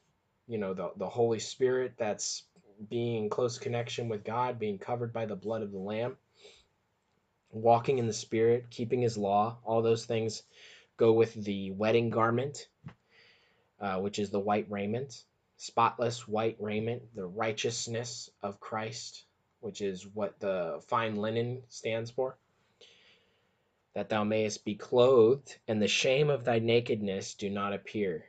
you 0.49 0.59
know, 0.59 0.75
the, 0.75 0.91
the 0.97 1.09
Holy 1.09 1.39
Spirit, 1.39 1.95
that's 1.99 2.45
being 2.89 3.25
in 3.25 3.31
close 3.31 3.59
connection 3.59 4.09
with 4.09 4.25
God, 4.25 4.59
being 4.59 4.79
covered 4.79 5.13
by 5.13 5.27
the 5.27 5.37
blood 5.37 5.63
of 5.63 5.71
the 5.71 5.79
Lamb, 5.79 6.17
walking 7.51 7.99
in 7.99 8.07
the 8.07 8.13
Spirit, 8.13 8.71
keeping 8.71 9.03
His 9.03 9.19
law, 9.19 9.59
all 9.65 9.83
those 9.83 10.05
things 10.05 10.43
go 10.97 11.13
with 11.13 11.35
the 11.35 11.71
wedding 11.73 12.11
garment, 12.11 12.67
uh, 13.81 13.99
which 13.99 14.19
is 14.19 14.31
the 14.31 14.41
white 14.41 14.67
raiment 14.71 15.25
spotless 15.59 16.27
white 16.27 16.57
raiment, 16.61 17.03
the 17.15 17.27
righteousness 17.27 18.31
of 18.43 18.61
Christ, 18.61 19.25
which 19.61 19.81
is 19.81 20.07
what 20.07 20.39
the 20.39 20.81
fine 20.87 21.17
linen 21.17 21.63
stands 21.69 22.11
for, 22.11 22.37
that 23.95 24.09
thou 24.09 24.23
mayest 24.23 24.65
be 24.65 24.77
clothed, 24.77 25.57
and 25.67 25.83
the 25.83 25.89
shame 25.89 26.31
of 26.31 26.45
thy 26.45 26.61
nakedness 26.61 27.35
do 27.35 27.51
not 27.51 27.73
appear. 27.73 28.25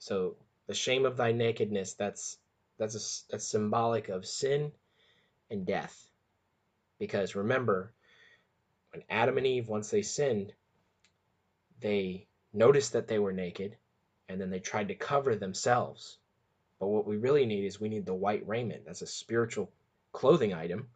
So 0.00 0.36
the 0.66 0.74
shame 0.74 1.06
of 1.06 1.16
thy 1.16 1.30
nakedness, 1.32 1.94
that's 1.94 2.36
that's 2.76 2.96
a, 2.96 3.30
that's 3.30 3.46
symbolic 3.46 4.08
of 4.08 4.26
sin 4.26 4.72
and 5.48 5.64
death. 5.64 5.96
Because 6.98 7.36
remember, 7.36 7.92
when 8.92 9.04
Adam 9.08 9.38
and 9.38 9.46
Eve, 9.46 9.68
once 9.68 9.90
they 9.90 10.02
sinned, 10.02 10.52
they 11.80 12.26
noticed 12.52 12.94
that 12.94 13.06
they 13.06 13.20
were 13.20 13.32
naked, 13.32 13.76
and 14.28 14.40
then 14.40 14.50
they 14.50 14.60
tried 14.60 14.88
to 14.88 14.94
cover 14.94 15.34
themselves 15.36 16.18
but 16.82 16.88
what 16.88 17.06
we 17.06 17.16
really 17.16 17.46
need 17.46 17.64
is 17.64 17.80
we 17.80 17.88
need 17.88 18.06
the 18.06 18.12
white 18.12 18.44
raiment. 18.44 18.84
That's 18.84 19.02
a 19.02 19.06
spiritual 19.06 19.70
clothing 20.10 20.52
item 20.52 20.88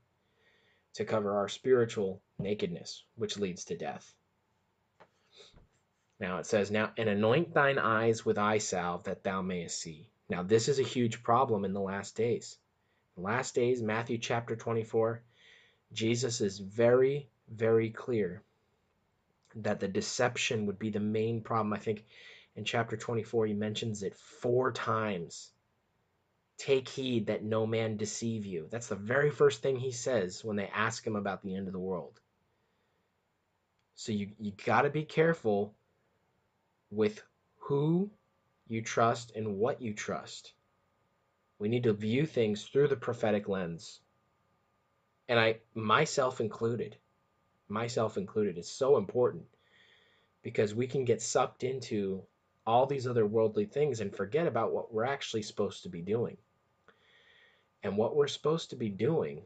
to 0.95 1.04
cover 1.04 1.37
our 1.37 1.49
spiritual 1.49 2.21
nakedness, 2.40 3.04
which 3.14 3.38
leads 3.38 3.66
to 3.66 3.76
death. 3.76 4.12
Now 6.18 6.38
it 6.38 6.47
says, 6.47 6.73
Now, 6.73 6.90
and 6.97 7.09
anoint 7.09 7.54
thine 7.54 7.78
eyes 7.78 8.26
with 8.26 8.37
eye 8.37 8.59
salve 8.59 9.04
that 9.04 9.23
thou 9.23 9.42
mayest 9.42 9.80
see. 9.80 10.11
Now, 10.28 10.42
this 10.42 10.66
is 10.66 10.80
a 10.80 10.83
huge 10.83 11.23
problem 11.23 11.64
in 11.64 11.73
the 11.73 11.78
last 11.78 12.16
days. 12.16 12.59
The 13.14 13.23
last 13.23 13.54
days, 13.54 13.80
Matthew 13.80 14.18
chapter 14.18 14.56
24, 14.56 15.23
Jesus 15.92 16.40
is 16.40 16.59
very, 16.59 17.28
very 17.49 17.90
clear 17.90 18.42
that 19.54 19.78
the 19.78 19.87
deception 19.87 20.66
would 20.66 20.80
be 20.80 20.90
the 20.90 20.99
main 20.99 21.42
problem. 21.42 21.73
I 21.73 21.78
think 21.78 22.04
in 22.57 22.65
chapter 22.65 22.97
24, 22.97 23.47
he 23.47 23.55
mentions 23.55 24.03
it 24.03 24.17
four 24.17 24.73
times 24.73 25.53
Take 26.59 26.89
heed 26.89 27.27
that 27.27 27.45
no 27.45 27.67
man 27.67 27.99
deceive 27.99 28.47
you. 28.47 28.67
That's 28.71 28.89
the 28.89 28.97
very 28.97 29.31
first 29.31 29.61
thing 29.61 29.77
he 29.77 29.93
says 29.93 30.43
when 30.43 30.57
they 30.57 30.69
ask 30.69 31.07
him 31.07 31.15
about 31.15 31.43
the 31.43 31.55
end 31.55 31.67
of 31.67 31.75
the 31.75 31.79
world. 31.79 32.19
So 33.95 34.13
you, 34.13 34.31
you 34.39 34.53
got 34.65 34.83
to 34.83 34.91
be 34.91 35.05
careful 35.05 35.75
with 36.91 37.23
who 37.59 38.11
you 38.69 38.81
trust 38.81 39.33
and 39.37 39.59
what 39.59 39.83
you 39.83 39.93
trust. 39.93 40.55
We 41.59 41.69
need 41.69 41.85
to 41.85 41.93
view 41.93 42.27
things 42.27 42.65
through 42.65 42.89
the 42.89 42.97
prophetic 42.97 43.49
lens. 43.49 44.01
And 45.29 45.39
I, 45.39 45.59
myself 45.75 46.41
included, 46.41 46.97
myself 47.69 48.17
included, 48.17 48.57
is 48.57 48.69
so 48.69 48.97
important 48.97 49.45
because 50.43 50.75
we 50.75 50.87
can 50.87 51.05
get 51.05 51.21
sucked 51.21 51.65
into 51.65 52.23
all 52.67 52.87
these 52.87 53.07
other 53.07 53.27
worldly 53.27 53.65
things 53.65 54.01
and 54.01 54.15
forget 54.15 54.47
about 54.47 54.73
what 54.73 54.93
we're 54.93 55.05
actually 55.05 55.43
supposed 55.43 55.85
to 55.85 55.89
be 55.89 56.01
doing. 56.01 56.37
And 57.83 57.97
what 57.97 58.17
we're 58.17 58.27
supposed 58.27 58.71
to 58.71 58.77
be 58.77 58.89
doing 58.89 59.43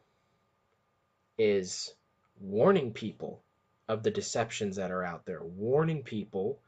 is 1.37 1.95
warning 2.41 2.93
people 2.93 3.43
of 3.89 4.03
the 4.03 4.11
deceptions 4.11 4.77
that 4.77 4.91
are 4.91 5.05
out 5.05 5.27
there, 5.27 5.43
warning 5.43 6.03
people, 6.03 6.59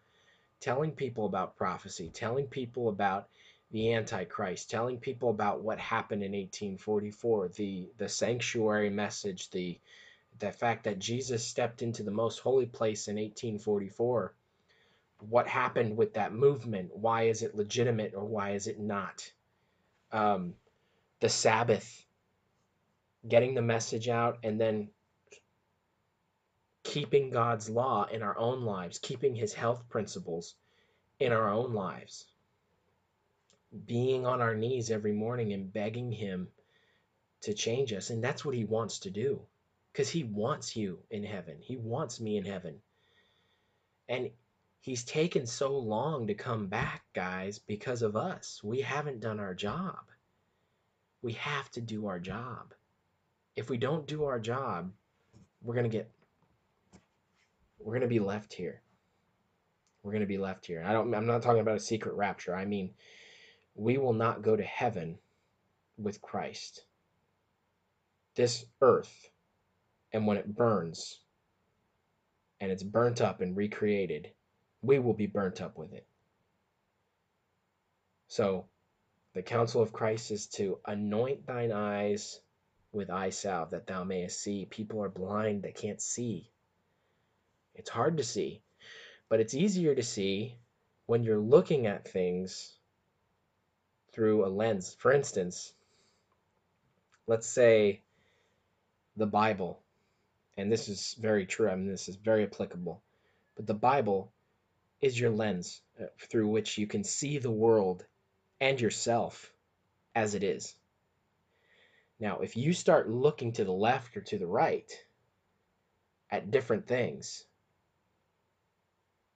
telling 0.60 0.92
people 0.92 1.24
about 1.24 1.56
prophecy, 1.56 2.10
telling 2.12 2.46
people 2.46 2.88
about 2.88 3.28
the 3.70 3.94
Antichrist, 3.94 4.68
telling 4.68 4.98
people 4.98 5.30
about 5.30 5.62
what 5.62 5.78
happened 5.78 6.22
in 6.22 6.32
1844, 6.32 7.48
the, 7.48 7.88
the 7.96 8.08
sanctuary 8.08 8.90
message, 8.90 9.50
the, 9.50 9.78
the 10.38 10.52
fact 10.52 10.84
that 10.84 10.98
Jesus 10.98 11.46
stepped 11.46 11.80
into 11.80 12.02
the 12.02 12.10
most 12.10 12.40
holy 12.40 12.66
place 12.66 13.08
in 13.08 13.16
1844. 13.16 14.34
What 15.28 15.46
happened 15.46 15.96
with 15.96 16.14
that 16.14 16.32
movement? 16.32 16.96
Why 16.96 17.24
is 17.24 17.42
it 17.42 17.54
legitimate 17.54 18.14
or 18.14 18.24
why 18.24 18.50
is 18.52 18.66
it 18.66 18.78
not? 18.78 19.30
Um, 20.10 20.54
the 21.20 21.28
Sabbath, 21.28 22.04
getting 23.26 23.54
the 23.54 23.62
message 23.62 24.08
out, 24.08 24.38
and 24.42 24.60
then 24.60 24.90
keeping 26.82 27.30
God's 27.30 27.70
law 27.70 28.06
in 28.10 28.22
our 28.22 28.36
own 28.36 28.62
lives, 28.62 28.98
keeping 28.98 29.34
His 29.34 29.54
health 29.54 29.88
principles 29.88 30.56
in 31.20 31.32
our 31.32 31.48
own 31.48 31.72
lives, 31.72 32.26
being 33.86 34.26
on 34.26 34.40
our 34.40 34.54
knees 34.54 34.90
every 34.90 35.12
morning 35.12 35.52
and 35.52 35.72
begging 35.72 36.10
Him 36.10 36.48
to 37.42 37.54
change 37.54 37.92
us. 37.92 38.10
And 38.10 38.22
that's 38.22 38.44
what 38.44 38.56
He 38.56 38.64
wants 38.64 38.98
to 39.00 39.10
do 39.10 39.40
because 39.92 40.10
He 40.10 40.24
wants 40.24 40.74
you 40.76 40.98
in 41.10 41.22
heaven, 41.22 41.58
He 41.60 41.76
wants 41.76 42.20
me 42.20 42.36
in 42.36 42.44
heaven. 42.44 42.80
And 44.08 44.30
He's 44.82 45.04
taken 45.04 45.46
so 45.46 45.76
long 45.76 46.26
to 46.26 46.34
come 46.34 46.66
back, 46.66 47.02
guys, 47.14 47.58
because 47.58 48.02
of 48.02 48.16
us. 48.16 48.60
We 48.62 48.82
haven't 48.82 49.20
done 49.20 49.40
our 49.40 49.54
job 49.54 49.96
we 51.22 51.32
have 51.34 51.70
to 51.70 51.80
do 51.80 52.06
our 52.06 52.18
job. 52.18 52.74
If 53.54 53.70
we 53.70 53.78
don't 53.78 54.06
do 54.06 54.24
our 54.24 54.40
job, 54.40 54.90
we're 55.62 55.74
going 55.74 55.88
to 55.88 55.96
get 55.96 56.10
we're 57.78 57.94
going 57.94 58.02
to 58.02 58.08
be 58.08 58.20
left 58.20 58.52
here. 58.52 58.80
We're 60.02 60.12
going 60.12 60.20
to 60.20 60.26
be 60.26 60.38
left 60.38 60.66
here. 60.66 60.82
I 60.84 60.92
don't 60.92 61.14
I'm 61.14 61.26
not 61.26 61.42
talking 61.42 61.60
about 61.60 61.76
a 61.76 61.80
secret 61.80 62.14
rapture. 62.14 62.54
I 62.54 62.64
mean, 62.64 62.90
we 63.74 63.98
will 63.98 64.12
not 64.12 64.42
go 64.42 64.56
to 64.56 64.62
heaven 64.62 65.18
with 65.96 66.20
Christ. 66.20 66.84
This 68.34 68.64
earth 68.80 69.30
and 70.12 70.26
when 70.26 70.36
it 70.36 70.54
burns 70.54 71.20
and 72.60 72.72
it's 72.72 72.82
burnt 72.82 73.20
up 73.20 73.40
and 73.40 73.56
recreated, 73.56 74.30
we 74.82 74.98
will 74.98 75.14
be 75.14 75.26
burnt 75.26 75.60
up 75.60 75.78
with 75.78 75.92
it. 75.92 76.06
So, 78.28 78.66
the 79.34 79.42
counsel 79.42 79.80
of 79.82 79.92
Christ 79.92 80.30
is 80.30 80.46
to 80.48 80.78
anoint 80.84 81.46
thine 81.46 81.72
eyes 81.72 82.40
with 82.92 83.10
eye 83.10 83.30
salve 83.30 83.70
that 83.70 83.86
thou 83.86 84.04
mayest 84.04 84.40
see. 84.40 84.66
People 84.66 85.02
are 85.02 85.08
blind, 85.08 85.62
they 85.62 85.72
can't 85.72 86.00
see. 86.00 86.50
It's 87.74 87.88
hard 87.88 88.18
to 88.18 88.24
see, 88.24 88.60
but 89.28 89.40
it's 89.40 89.54
easier 89.54 89.94
to 89.94 90.02
see 90.02 90.56
when 91.06 91.22
you're 91.22 91.38
looking 91.38 91.86
at 91.86 92.08
things 92.08 92.76
through 94.12 94.44
a 94.44 94.48
lens. 94.48 94.94
For 94.98 95.12
instance, 95.12 95.72
let's 97.26 97.46
say 97.46 98.02
the 99.16 99.26
Bible, 99.26 99.80
and 100.58 100.70
this 100.70 100.88
is 100.88 101.16
very 101.18 101.46
true, 101.46 101.70
I 101.70 101.76
mean, 101.76 101.88
this 101.88 102.08
is 102.08 102.16
very 102.16 102.44
applicable, 102.44 103.02
but 103.56 103.66
the 103.66 103.74
Bible 103.74 104.30
is 105.02 105.18
your 105.18 105.30
lens 105.30 105.82
uh, 106.00 106.06
through 106.30 106.46
which 106.46 106.78
you 106.78 106.86
can 106.86 107.02
see 107.04 107.38
the 107.38 107.50
world 107.50 108.06
and 108.60 108.80
yourself 108.80 109.52
as 110.14 110.34
it 110.34 110.44
is. 110.44 110.74
Now, 112.20 112.38
if 112.38 112.56
you 112.56 112.72
start 112.72 113.10
looking 113.10 113.52
to 113.54 113.64
the 113.64 113.72
left 113.72 114.16
or 114.16 114.20
to 114.22 114.38
the 114.38 114.46
right 114.46 114.90
at 116.30 116.52
different 116.52 116.86
things, 116.86 117.44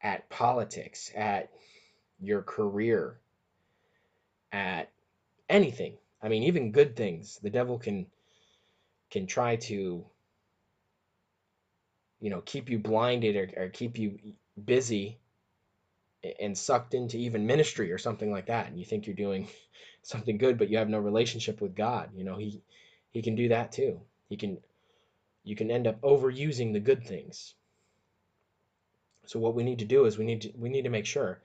at 0.01 0.31
politics, 0.31 1.11
at 1.17 1.51
your 2.21 2.43
career, 2.43 3.19
at 4.53 4.93
anything, 5.49 5.97
I 6.23 6.29
mean, 6.29 6.45
even 6.45 6.71
good 6.71 6.95
things, 6.95 7.41
the 7.43 7.51
devil 7.51 7.79
can 7.79 8.07
can 9.11 9.27
try 9.27 9.57
to 9.57 10.05
you 12.21 12.31
know 12.31 12.41
keep 12.41 12.71
you 12.71 12.79
blinded 12.79 13.37
or, 13.37 13.65
or 13.65 13.69
keep 13.69 13.99
you 13.99 14.19
busy 14.63 15.19
and 16.40 16.56
sucked 16.56 16.95
into 16.95 17.16
even 17.16 17.47
ministry 17.47 17.92
or 17.92 17.99
something 17.99 18.30
like 18.30 18.47
that 18.47 18.68
and 18.68 18.78
you 18.78 18.85
think 18.85 19.06
you're 19.06 19.16
doing 19.16 19.49
something 20.02 20.38
good 20.38 20.59
but 20.59 20.68
you 20.68 20.78
have 20.78 20.88
no 20.88 20.99
relationship 20.99 21.61
with 21.61 21.75
god 21.75 22.11
you 22.14 22.25
know 22.25 22.37
he 22.37 22.62
he 23.16 23.23
can 23.23 23.35
do 23.35 23.49
that 23.49 23.73
too. 23.73 24.02
He 24.28 24.37
can 24.37 24.59
you 25.42 25.56
can 25.56 25.71
end 25.71 25.87
up 25.87 25.99
overusing 26.02 26.75
the 26.75 26.80
good 26.80 27.02
things. 27.02 27.54
So 29.25 29.38
what 29.38 29.54
we 29.54 29.62
need 29.62 29.78
to 29.78 29.87
do 29.87 30.04
is 30.04 30.18
we 30.18 30.26
need 30.26 30.42
to 30.42 30.52
we 30.54 30.68
need 30.68 30.83
to 30.83 30.90
make 30.90 31.06
sure 31.06 31.40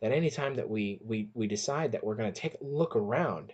that 0.00 0.10
anytime 0.10 0.56
that 0.56 0.68
we 0.68 0.98
we, 1.04 1.28
we 1.32 1.46
decide 1.46 1.92
that 1.92 2.02
we're 2.02 2.16
going 2.16 2.32
to 2.32 2.40
take 2.40 2.54
a 2.54 2.64
look 2.64 2.96
around 2.96 3.52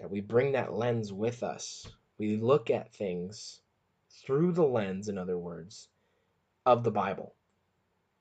that 0.00 0.10
we 0.10 0.20
bring 0.20 0.52
that 0.52 0.72
lens 0.74 1.12
with 1.12 1.44
us. 1.44 1.86
We 2.18 2.36
look 2.36 2.68
at 2.68 2.92
things 2.92 3.60
through 4.10 4.50
the 4.50 4.66
lens 4.66 5.08
in 5.08 5.18
other 5.18 5.38
words 5.38 5.88
of 6.66 6.82
the 6.82 6.90
bible 6.90 7.36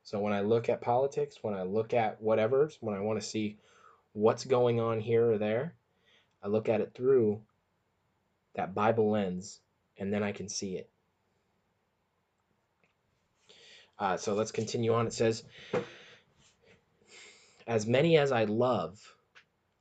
so 0.07 0.19
when 0.19 0.31
I 0.31 0.39
look 0.39 0.69
at 0.69 0.79
politics, 0.79 1.39
when 1.41 1.53
I 1.53 1.63
look 1.63 1.93
at 1.93 2.21
whatever, 2.21 2.71
when 2.79 2.95
I 2.95 3.01
want 3.01 3.19
to 3.19 3.27
see 3.27 3.57
what's 4.13 4.45
going 4.45 4.79
on 4.79 5.01
here 5.01 5.29
or 5.29 5.37
there, 5.37 5.75
I 6.41 6.47
look 6.47 6.69
at 6.69 6.79
it 6.79 6.93
through 6.93 7.41
that 8.55 8.73
Bible 8.73 9.11
lens 9.11 9.59
and 9.97 10.13
then 10.13 10.23
I 10.23 10.31
can 10.31 10.47
see 10.47 10.77
it. 10.77 10.89
Uh, 13.99 14.15
so 14.15 14.33
let's 14.33 14.53
continue 14.53 14.93
on. 14.93 15.07
It 15.07 15.13
says, 15.13 15.43
As 17.67 17.85
many 17.85 18.17
as 18.17 18.31
I 18.31 18.45
love, 18.45 19.13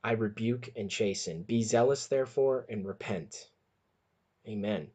I 0.03 0.11
rebuke 0.11 0.71
and 0.75 0.91
chasten. 0.91 1.43
Be 1.43 1.63
zealous, 1.63 2.07
therefore, 2.07 2.65
and 2.67 2.85
repent. 2.85 3.47
Amen. 4.45 4.87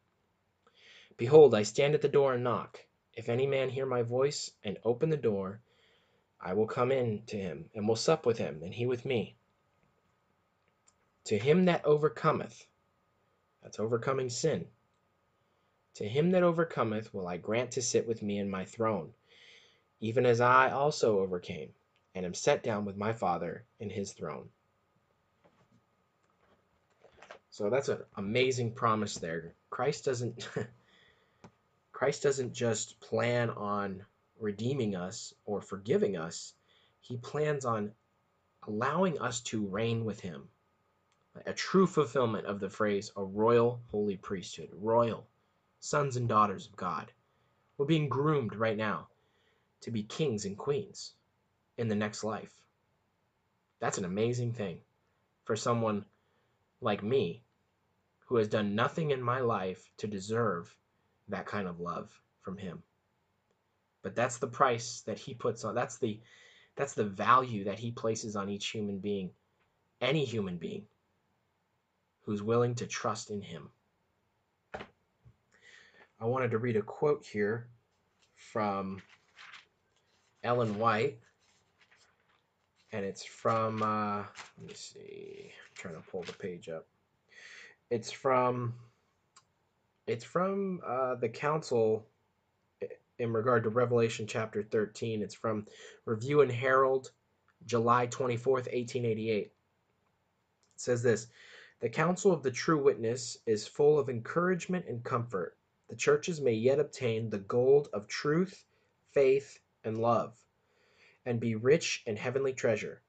Behold, 1.16 1.54
I 1.54 1.62
stand 1.62 1.94
at 1.94 2.02
the 2.02 2.08
door 2.08 2.34
and 2.34 2.44
knock. 2.44 2.78
If 3.14 3.28
any 3.28 3.46
man 3.46 3.68
hear 3.68 3.86
my 3.86 4.02
voice 4.02 4.50
and 4.64 4.78
open 4.84 5.10
the 5.10 5.16
door, 5.16 5.60
I 6.40 6.54
will 6.54 6.66
come 6.66 6.90
in 6.90 7.22
to 7.26 7.36
him, 7.36 7.70
and 7.74 7.86
will 7.86 7.96
sup 7.96 8.26
with 8.26 8.38
him, 8.38 8.62
and 8.62 8.74
he 8.74 8.86
with 8.86 9.04
me. 9.04 9.36
To 11.24 11.38
him 11.38 11.66
that 11.66 11.84
overcometh, 11.84 12.66
that's 13.62 13.78
overcoming 13.78 14.28
sin, 14.28 14.66
to 15.94 16.08
him 16.08 16.30
that 16.30 16.42
overcometh 16.42 17.12
will 17.12 17.28
I 17.28 17.36
grant 17.36 17.72
to 17.72 17.82
sit 17.82 18.08
with 18.08 18.22
me 18.22 18.38
in 18.38 18.50
my 18.50 18.64
throne, 18.64 19.12
even 20.00 20.26
as 20.26 20.40
I 20.40 20.70
also 20.70 21.20
overcame, 21.20 21.74
and 22.14 22.26
am 22.26 22.34
set 22.34 22.62
down 22.62 22.84
with 22.84 22.96
my 22.96 23.12
Father 23.12 23.64
in 23.78 23.90
his 23.90 24.12
throne. 24.12 24.48
So 27.50 27.68
that's 27.68 27.90
an 27.90 28.02
amazing 28.16 28.72
promise 28.72 29.16
there. 29.16 29.54
Christ 29.68 30.06
doesn't 30.06 30.48
Christ 32.02 32.24
doesn't 32.24 32.52
just 32.52 32.98
plan 32.98 33.48
on 33.50 34.04
redeeming 34.40 34.96
us 34.96 35.34
or 35.44 35.60
forgiving 35.60 36.16
us, 36.16 36.52
he 37.00 37.16
plans 37.16 37.64
on 37.64 37.92
allowing 38.66 39.20
us 39.20 39.40
to 39.42 39.64
reign 39.64 40.04
with 40.04 40.18
him. 40.18 40.48
A 41.46 41.52
true 41.52 41.86
fulfillment 41.86 42.46
of 42.46 42.58
the 42.58 42.68
phrase 42.68 43.12
a 43.14 43.22
royal 43.22 43.80
holy 43.92 44.16
priesthood, 44.16 44.70
royal 44.72 45.28
sons 45.78 46.16
and 46.16 46.28
daughters 46.28 46.66
of 46.66 46.74
God. 46.74 47.12
We're 47.78 47.86
being 47.86 48.08
groomed 48.08 48.56
right 48.56 48.76
now 48.76 49.06
to 49.82 49.92
be 49.92 50.02
kings 50.02 50.44
and 50.44 50.58
queens 50.58 51.14
in 51.78 51.86
the 51.86 51.94
next 51.94 52.24
life. 52.24 52.52
That's 53.78 53.98
an 53.98 54.06
amazing 54.06 54.54
thing 54.54 54.80
for 55.44 55.54
someone 55.54 56.04
like 56.80 57.04
me 57.04 57.44
who 58.26 58.38
has 58.38 58.48
done 58.48 58.74
nothing 58.74 59.12
in 59.12 59.22
my 59.22 59.38
life 59.38 59.88
to 59.98 60.08
deserve 60.08 60.74
that 61.32 61.46
kind 61.46 61.68
of 61.68 61.80
love 61.80 62.10
from 62.40 62.56
him. 62.56 62.82
But 64.02 64.14
that's 64.14 64.38
the 64.38 64.46
price 64.46 65.02
that 65.06 65.18
he 65.18 65.34
puts 65.34 65.64
on. 65.64 65.74
That's 65.74 65.98
the 65.98 66.20
that's 66.76 66.94
the 66.94 67.04
value 67.04 67.64
that 67.64 67.78
he 67.78 67.90
places 67.90 68.34
on 68.36 68.48
each 68.48 68.68
human 68.68 68.98
being, 68.98 69.30
any 70.00 70.24
human 70.24 70.56
being 70.56 70.86
who's 72.24 72.42
willing 72.42 72.74
to 72.76 72.86
trust 72.86 73.30
in 73.30 73.42
him. 73.42 73.68
I 74.74 76.24
wanted 76.24 76.52
to 76.52 76.58
read 76.58 76.76
a 76.76 76.82
quote 76.82 77.26
here 77.26 77.68
from 78.36 79.02
Ellen 80.44 80.78
White, 80.78 81.18
and 82.92 83.04
it's 83.04 83.24
from, 83.24 83.82
uh, 83.82 84.18
let 84.58 84.68
me 84.68 84.74
see, 84.74 85.50
I'm 85.50 85.74
trying 85.74 85.94
to 85.94 86.08
pull 86.10 86.22
the 86.22 86.32
page 86.32 86.68
up. 86.68 86.86
It's 87.90 88.10
from 88.10 88.74
it's 90.06 90.24
from 90.24 90.80
uh, 90.84 91.14
the 91.14 91.28
council 91.28 92.06
in 93.18 93.32
regard 93.32 93.62
to 93.62 93.70
Revelation 93.70 94.26
chapter 94.26 94.62
13. 94.62 95.22
It's 95.22 95.34
from 95.34 95.66
Review 96.04 96.40
and 96.40 96.50
Herald, 96.50 97.12
July 97.66 98.08
24th, 98.08 98.66
1888. 98.66 99.42
It 99.44 99.52
says 100.74 101.02
this 101.02 101.28
The 101.80 101.88
counsel 101.88 102.32
of 102.32 102.42
the 102.42 102.50
true 102.50 102.82
witness 102.82 103.38
is 103.46 103.68
full 103.68 103.98
of 103.98 104.08
encouragement 104.08 104.86
and 104.88 105.04
comfort. 105.04 105.56
The 105.88 105.96
churches 105.96 106.40
may 106.40 106.54
yet 106.54 106.80
obtain 106.80 107.30
the 107.30 107.38
gold 107.38 107.88
of 107.92 108.08
truth, 108.08 108.64
faith, 109.12 109.60
and 109.84 109.98
love, 109.98 110.36
and 111.24 111.38
be 111.38 111.54
rich 111.54 112.02
in 112.06 112.16
heavenly 112.16 112.54
treasure. 112.54 113.02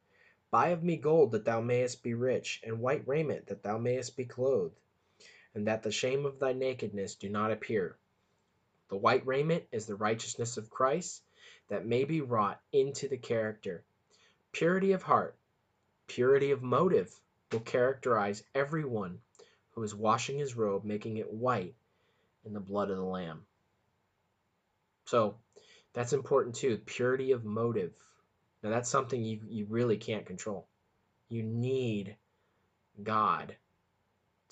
Buy 0.51 0.69
of 0.69 0.83
me 0.83 0.97
gold 0.97 1.31
that 1.31 1.45
thou 1.45 1.59
mayest 1.59 2.03
be 2.03 2.13
rich, 2.13 2.61
and 2.63 2.79
white 2.79 3.07
raiment 3.07 3.47
that 3.47 3.63
thou 3.63 3.79
mayest 3.79 4.15
be 4.15 4.25
clothed 4.25 4.79
and 5.55 5.67
that 5.67 5.83
the 5.83 5.91
shame 5.91 6.25
of 6.25 6.39
thy 6.39 6.53
nakedness 6.53 7.15
do 7.15 7.29
not 7.29 7.51
appear. 7.51 7.97
The 8.89 8.97
white 8.97 9.25
raiment 9.25 9.63
is 9.71 9.85
the 9.85 9.95
righteousness 9.95 10.57
of 10.57 10.69
Christ 10.69 11.23
that 11.69 11.85
may 11.85 12.03
be 12.03 12.21
wrought 12.21 12.59
into 12.71 13.07
the 13.07 13.17
character. 13.17 13.83
Purity 14.51 14.91
of 14.91 15.03
heart, 15.03 15.35
purity 16.07 16.51
of 16.51 16.61
motive 16.61 17.13
will 17.51 17.61
characterize 17.61 18.43
every 18.53 18.85
one 18.85 19.19
who 19.71 19.83
is 19.83 19.95
washing 19.95 20.37
his 20.37 20.55
robe, 20.55 20.83
making 20.83 21.17
it 21.17 21.31
white 21.31 21.75
in 22.45 22.53
the 22.53 22.59
blood 22.59 22.89
of 22.89 22.97
the 22.97 23.03
Lamb. 23.03 23.45
So 25.05 25.37
that's 25.93 26.13
important 26.13 26.55
too. 26.55 26.77
Purity 26.77 27.31
of 27.31 27.45
motive. 27.45 27.93
Now 28.61 28.69
that's 28.69 28.89
something 28.89 29.23
you, 29.23 29.39
you 29.47 29.65
really 29.65 29.97
can't 29.97 30.25
control. 30.25 30.67
You 31.29 31.43
need 31.43 32.15
God 33.01 33.55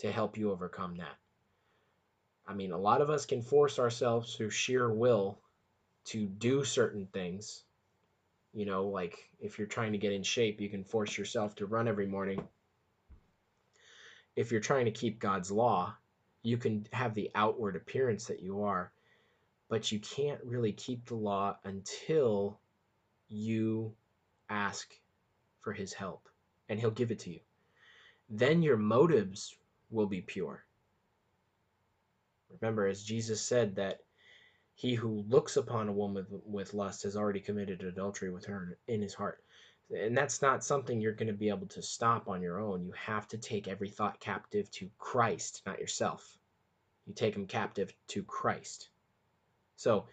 to 0.02 0.12
help 0.12 0.36
you 0.36 0.52
overcome 0.52 0.98
that. 0.98 1.16
I 2.48 2.56
mean, 2.56 2.72
a 2.72 2.78
lot 2.78 3.02
of 3.02 3.12
us 3.12 3.28
can 3.28 3.44
force 3.44 3.78
ourselves 3.78 4.36
through 4.36 4.50
sheer 4.50 4.92
will 4.92 5.40
to 6.06 6.26
do 6.26 6.64
certain 6.64 7.08
things. 7.14 7.64
You 8.52 8.66
know, 8.66 8.88
like 8.88 9.30
if 9.40 9.60
you're 9.60 9.68
trying 9.68 9.92
to 9.92 10.00
get 10.00 10.12
in 10.12 10.24
shape, 10.24 10.60
you 10.60 10.70
can 10.70 10.84
force 10.84 11.16
yourself 11.16 11.54
to 11.56 11.68
run 11.68 11.88
every 11.88 12.08
morning. 12.08 12.48
If 14.36 14.52
you're 14.52 14.60
trying 14.60 14.86
to 14.86 14.92
keep 14.92 15.20
God's 15.20 15.52
law, 15.52 15.94
you 16.42 16.58
can 16.58 16.88
have 16.92 17.14
the 17.14 17.30
outward 17.36 17.76
appearance 17.76 18.26
that 18.26 18.42
you 18.42 18.64
are, 18.64 18.92
but 19.70 19.92
you 19.92 20.00
can't 20.00 20.44
really 20.44 20.72
keep 20.72 21.06
the 21.06 21.16
law 21.16 21.58
until 21.64 22.60
you 23.30 23.94
ask 24.50 24.92
for 25.60 25.74
his 25.74 25.94
help 25.94 26.28
and 26.70 26.80
he'll 26.80 26.90
give 26.90 27.12
it 27.12 27.20
to 27.20 27.30
you. 27.30 27.40
Then 28.30 28.64
your 28.64 28.78
motives 28.78 29.56
will 29.92 30.08
be 30.08 30.22
pure. 30.22 30.64
Remember, 32.60 32.88
as 32.88 33.04
Jesus 33.04 33.42
said, 33.42 33.76
that 33.76 34.00
he 34.76 34.96
who 34.96 35.24
looks 35.28 35.58
upon 35.58 35.88
a 35.88 35.94
woman 35.94 36.26
with, 36.46 36.74
lust 36.74 37.04
has 37.04 37.16
already 37.16 37.40
committed 37.40 37.84
adultery 37.84 38.32
with 38.32 38.46
her 38.46 38.78
in 38.88 39.02
his 39.02 39.14
heart. 39.14 39.44
And 39.96 40.18
that's 40.18 40.42
not 40.42 40.64
something 40.64 41.00
you're 41.00 41.12
going 41.12 41.28
to 41.28 41.34
be 41.34 41.50
able 41.50 41.68
to 41.68 41.82
stop 41.82 42.28
on 42.28 42.42
your 42.42 42.60
own. 42.60 42.84
You 42.84 42.94
have 42.94 43.28
to 43.30 43.38
take 43.38 43.68
every 43.68 43.90
thought 43.90 44.20
captive 44.20 44.72
to 44.72 44.90
Christ, 44.98 45.62
not 45.66 45.80
yourself. 45.80 46.38
You 47.06 47.14
take 47.14 47.34
them 47.34 47.46
captive 47.46 47.94
to 48.08 48.24
Christ. 48.24 48.90
So 49.76 50.06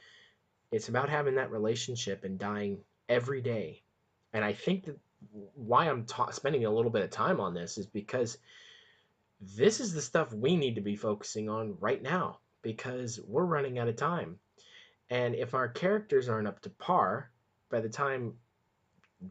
it's 0.70 0.88
about 0.88 1.08
having 1.08 1.36
that 1.36 1.50
relationship 1.50 2.24
and 2.24 2.38
dying 2.38 2.78
every 3.08 3.40
day. 3.40 3.82
And 4.32 4.44
I 4.44 4.52
think 4.52 4.84
that 4.86 4.98
why 5.54 5.88
I'm 5.88 6.06
spending 6.32 6.64
a 6.64 6.70
little 6.70 6.90
bit 6.90 7.02
of 7.02 7.10
time 7.10 7.40
on 7.40 7.54
this 7.54 7.78
is 7.78 7.86
because 7.86 8.38
this 9.40 9.80
is 9.80 9.92
the 9.92 10.02
stuff 10.02 10.32
we 10.32 10.56
need 10.56 10.74
to 10.74 10.80
be 10.80 10.96
focusing 10.96 11.48
on 11.48 11.76
right 11.80 12.02
now 12.02 12.38
because 12.62 13.20
we're 13.26 13.44
running 13.44 13.78
out 13.78 13.88
of 13.88 13.96
time. 13.96 14.38
And 15.10 15.34
if 15.34 15.54
our 15.54 15.68
characters 15.68 16.28
aren't 16.28 16.48
up 16.48 16.60
to 16.62 16.70
par 16.70 17.30
by 17.70 17.80
the 17.80 17.88
time 17.88 18.34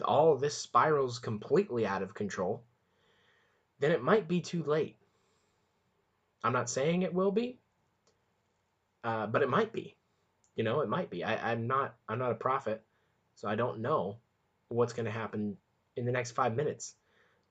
all 0.04 0.36
this 0.36 0.58
spirals 0.58 1.20
completely 1.20 1.86
out 1.86 2.02
of 2.02 2.14
control, 2.14 2.64
then 3.80 3.92
it 3.92 4.04
might 4.04 4.28
be 4.28 4.42
too 4.42 4.64
late. 4.64 4.96
I'm 6.44 6.54
not 6.54 6.70
saying 6.70 7.02
it 7.02 7.14
will 7.14 7.32
be, 7.32 7.60
uh, 9.04 9.28
but 9.28 9.42
it 9.42 9.50
might 9.50 9.74
be. 9.74 9.96
You 10.56 10.64
know, 10.64 10.82
it 10.82 10.90
might 10.90 11.10
be. 11.10 11.24
I, 11.24 11.52
I'm 11.52 11.68
not. 11.68 11.96
I'm 12.10 12.20
not 12.20 12.32
a 12.32 12.36
prophet, 12.36 12.82
so 13.36 13.48
I 13.48 13.56
don't 13.56 13.80
know 13.80 14.18
what's 14.70 14.94
going 14.94 15.06
to 15.06 15.12
happen 15.12 15.58
in 15.96 16.06
the 16.06 16.12
next 16.12 16.32
five 16.32 16.56
minutes. 16.56 16.96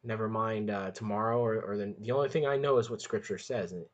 Never 0.06 0.28
mind 0.28 0.70
uh, 0.70 0.92
tomorrow 0.92 1.40
or, 1.40 1.60
or 1.60 1.76
the, 1.76 1.94
the 2.00 2.12
only 2.12 2.28
thing 2.28 2.46
I 2.46 2.56
know 2.56 2.78
is 2.78 2.88
what 2.88 3.02
Scripture 3.02 3.38
says, 3.38 3.72
and 3.72 3.82
it, 3.82 3.90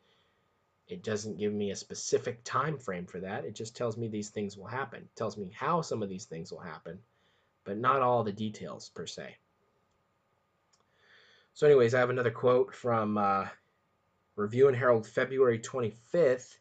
it 0.87 1.03
doesn't 1.03 1.39
give 1.39 1.55
me 1.55 1.71
a 1.71 1.77
specific 1.77 2.45
time 2.45 2.77
frame 2.77 3.07
for 3.07 3.19
that. 3.21 3.47
It 3.47 3.55
just 3.55 3.75
tells 3.75 3.97
me 3.97 4.09
these 4.09 4.29
things 4.29 4.59
will 4.59 4.67
happen. 4.67 5.01
It 5.01 5.17
tells 5.17 5.39
me 5.39 5.51
how 5.55 5.81
some 5.81 6.03
of 6.03 6.11
these 6.11 6.27
things 6.27 6.53
will 6.53 6.61
happen, 6.61 6.99
but 7.65 7.79
not 7.79 8.03
all 8.03 8.23
the 8.23 8.33
details 8.33 8.91
per 8.91 9.07
se. 9.07 9.37
So, 11.55 11.67
anyways, 11.67 11.95
I 11.95 12.01
have 12.01 12.11
another 12.11 12.31
quote 12.31 12.75
from 12.75 13.17
uh, 13.17 13.47
Review 14.37 14.69
and 14.69 14.77
Herald, 14.77 15.07
February 15.07 15.59
25th, 15.59 16.59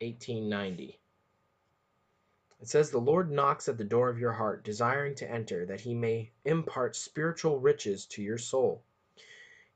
1890. 0.00 1.01
It 2.62 2.68
says, 2.68 2.92
The 2.92 3.00
Lord 3.00 3.28
knocks 3.28 3.68
at 3.68 3.76
the 3.76 3.82
door 3.82 4.08
of 4.08 4.20
your 4.20 4.34
heart, 4.34 4.62
desiring 4.62 5.16
to 5.16 5.28
enter, 5.28 5.66
that 5.66 5.80
he 5.80 5.94
may 5.94 6.30
impart 6.44 6.94
spiritual 6.94 7.58
riches 7.58 8.06
to 8.06 8.22
your 8.22 8.38
soul. 8.38 8.84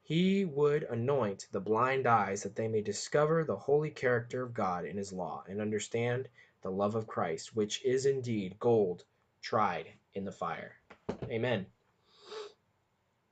He 0.03 0.45
would 0.45 0.85
anoint 0.85 1.49
the 1.51 1.59
blind 1.59 2.07
eyes 2.07 2.45
that 2.45 2.55
they 2.55 2.69
may 2.69 2.83
discover 2.83 3.43
the 3.43 3.57
holy 3.57 3.91
character 3.91 4.45
of 4.45 4.55
God 4.55 4.85
in 4.85 4.97
his 4.97 5.13
law 5.13 5.43
and 5.49 5.61
understand 5.61 6.29
the 6.63 6.71
love 6.71 6.95
of 6.95 7.09
Christ, 7.09 7.57
which 7.57 7.85
is 7.85 8.07
indeed 8.07 8.57
gold 8.61 9.03
tried 9.43 9.89
in 10.15 10.25
the 10.25 10.31
fire. 10.31 10.77
Amen. 11.25 11.67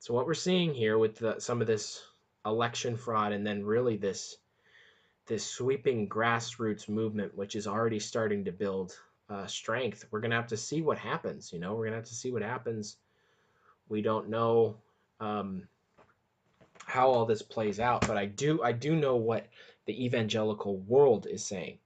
So, 0.01 0.15
what 0.15 0.27
we're 0.27 0.35
seeing 0.35 0.75
here 0.75 0.99
with 0.99 1.15
the, 1.19 1.39
some 1.39 1.61
of 1.61 1.69
this 1.69 2.03
election 2.45 2.97
fraud 2.97 3.31
and 3.31 3.47
then 3.47 3.65
really 3.65 3.99
this 3.99 4.37
this 5.27 5.47
sweeping 5.47 6.09
grassroots 6.09 6.89
movement, 6.89 7.37
which 7.37 7.55
is 7.55 7.69
already 7.69 8.01
starting 8.01 8.47
to 8.47 8.53
build 8.53 8.99
uh, 9.29 9.47
strength. 9.47 10.05
We're 10.11 10.21
gonna 10.21 10.37
have 10.37 10.49
to 10.49 10.57
see 10.57 10.83
what 10.83 10.99
happens. 10.99 11.53
You 11.53 11.59
know, 11.59 11.75
we're 11.75 11.85
gonna 11.85 11.97
have 11.97 12.07
to 12.07 12.15
see 12.15 12.31
what 12.31 12.43
happens. 12.43 12.97
We 13.89 14.03
don't 14.03 14.29
know 14.29 14.77
um, 15.21 15.69
how 16.85 17.11
all 17.11 17.25
this 17.27 17.43
plays 17.43 17.81
out, 17.81 18.07
but 18.07 18.17
I 18.17 18.27
do 18.27 18.63
I 18.63 18.73
do 18.73 18.97
know 18.97 19.17
what 19.17 19.47
the 19.87 20.05
evangelical 20.05 20.79
world 20.79 21.27
is 21.27 21.45
saying, 21.45 21.79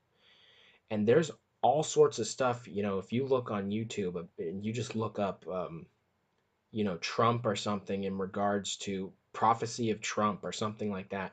and 0.90 1.06
there's 1.06 1.30
all 1.62 1.82
sorts 1.82 2.18
of 2.18 2.26
stuff. 2.26 2.66
You 2.68 2.82
know, 2.82 2.98
if 2.98 3.12
you 3.12 3.26
look 3.26 3.50
on 3.50 3.70
YouTube 3.70 4.16
uh, 4.16 4.24
and 4.38 4.64
you 4.64 4.72
just 4.72 4.96
look 4.96 5.18
up, 5.18 5.46
um, 5.48 5.86
you 6.70 6.84
know, 6.84 6.96
Trump 6.98 7.46
or 7.46 7.56
something 7.56 8.04
in 8.04 8.18
regards 8.18 8.76
to 8.78 9.12
prophecy 9.32 9.90
of 9.90 10.00
Trump 10.00 10.44
or 10.44 10.52
something 10.52 10.90
like 10.90 11.10
that. 11.10 11.32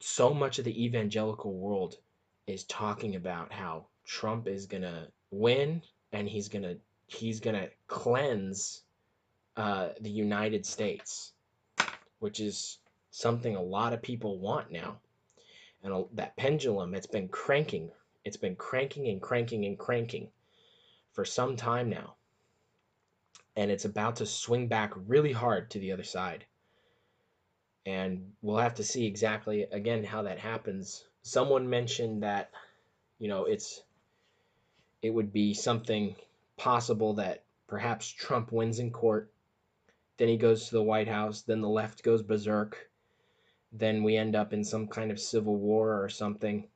So 0.00 0.34
much 0.34 0.58
of 0.58 0.64
the 0.64 0.84
evangelical 0.84 1.52
world 1.52 1.96
is 2.46 2.64
talking 2.64 3.16
about 3.16 3.52
how 3.52 3.86
Trump 4.04 4.46
is 4.46 4.66
gonna 4.66 5.08
win 5.30 5.82
and 6.12 6.28
he's 6.28 6.48
gonna 6.48 6.76
he's 7.06 7.40
gonna 7.40 7.68
cleanse 7.86 8.82
uh, 9.56 9.90
the 10.00 10.10
United 10.10 10.66
States, 10.66 11.32
which 12.18 12.40
is 12.40 12.78
something 13.10 13.54
a 13.54 13.62
lot 13.62 13.92
of 13.92 14.02
people 14.02 14.38
want 14.38 14.70
now. 14.70 14.98
And 15.82 16.06
that 16.14 16.36
pendulum, 16.36 16.94
it's 16.94 17.06
been 17.06 17.28
cranking. 17.28 17.90
It's 18.24 18.36
been 18.36 18.56
cranking 18.56 19.08
and 19.08 19.20
cranking 19.20 19.66
and 19.66 19.78
cranking 19.78 20.30
for 21.12 21.24
some 21.24 21.56
time 21.56 21.90
now. 21.90 22.14
And 23.54 23.70
it's 23.70 23.84
about 23.84 24.16
to 24.16 24.26
swing 24.26 24.66
back 24.66 24.92
really 25.06 25.32
hard 25.32 25.70
to 25.70 25.78
the 25.78 25.92
other 25.92 26.02
side. 26.02 26.46
And 27.86 28.32
we'll 28.40 28.56
have 28.56 28.74
to 28.76 28.82
see 28.82 29.06
exactly, 29.06 29.62
again, 29.70 30.02
how 30.02 30.22
that 30.22 30.38
happens. 30.38 31.04
Someone 31.22 31.68
mentioned 31.68 32.22
that, 32.22 32.50
you 33.18 33.28
know, 33.28 33.44
it's 33.44 33.82
it 35.04 35.12
would 35.12 35.34
be 35.34 35.52
something 35.52 36.16
possible 36.56 37.12
that 37.12 37.44
perhaps 37.66 38.08
Trump 38.08 38.50
wins 38.50 38.78
in 38.78 38.90
court, 38.90 39.30
then 40.16 40.28
he 40.28 40.38
goes 40.38 40.64
to 40.64 40.76
the 40.76 40.82
White 40.82 41.08
House, 41.08 41.42
then 41.42 41.60
the 41.60 41.68
left 41.68 42.02
goes 42.02 42.22
berserk, 42.22 42.88
then 43.70 44.02
we 44.02 44.16
end 44.16 44.34
up 44.34 44.54
in 44.54 44.64
some 44.64 44.86
kind 44.88 45.10
of 45.10 45.20
civil 45.20 45.56
war 45.56 46.02
or 46.02 46.08
something, 46.08 46.66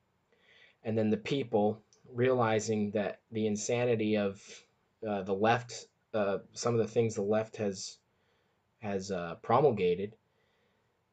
and 0.85 0.99
then 0.99 1.09
the 1.09 1.17
people 1.17 1.81
realizing 2.13 2.91
that 2.91 3.21
the 3.33 3.47
insanity 3.47 4.19
of 4.19 4.43
uh, 5.09 5.23
the 5.23 5.33
left, 5.33 5.87
uh, 6.13 6.37
some 6.53 6.75
of 6.75 6.81
the 6.81 6.93
things 6.93 7.15
the 7.15 7.23
left 7.23 7.57
has 7.57 7.97
has 8.81 9.11
uh, 9.11 9.37
promulgated, 9.37 10.15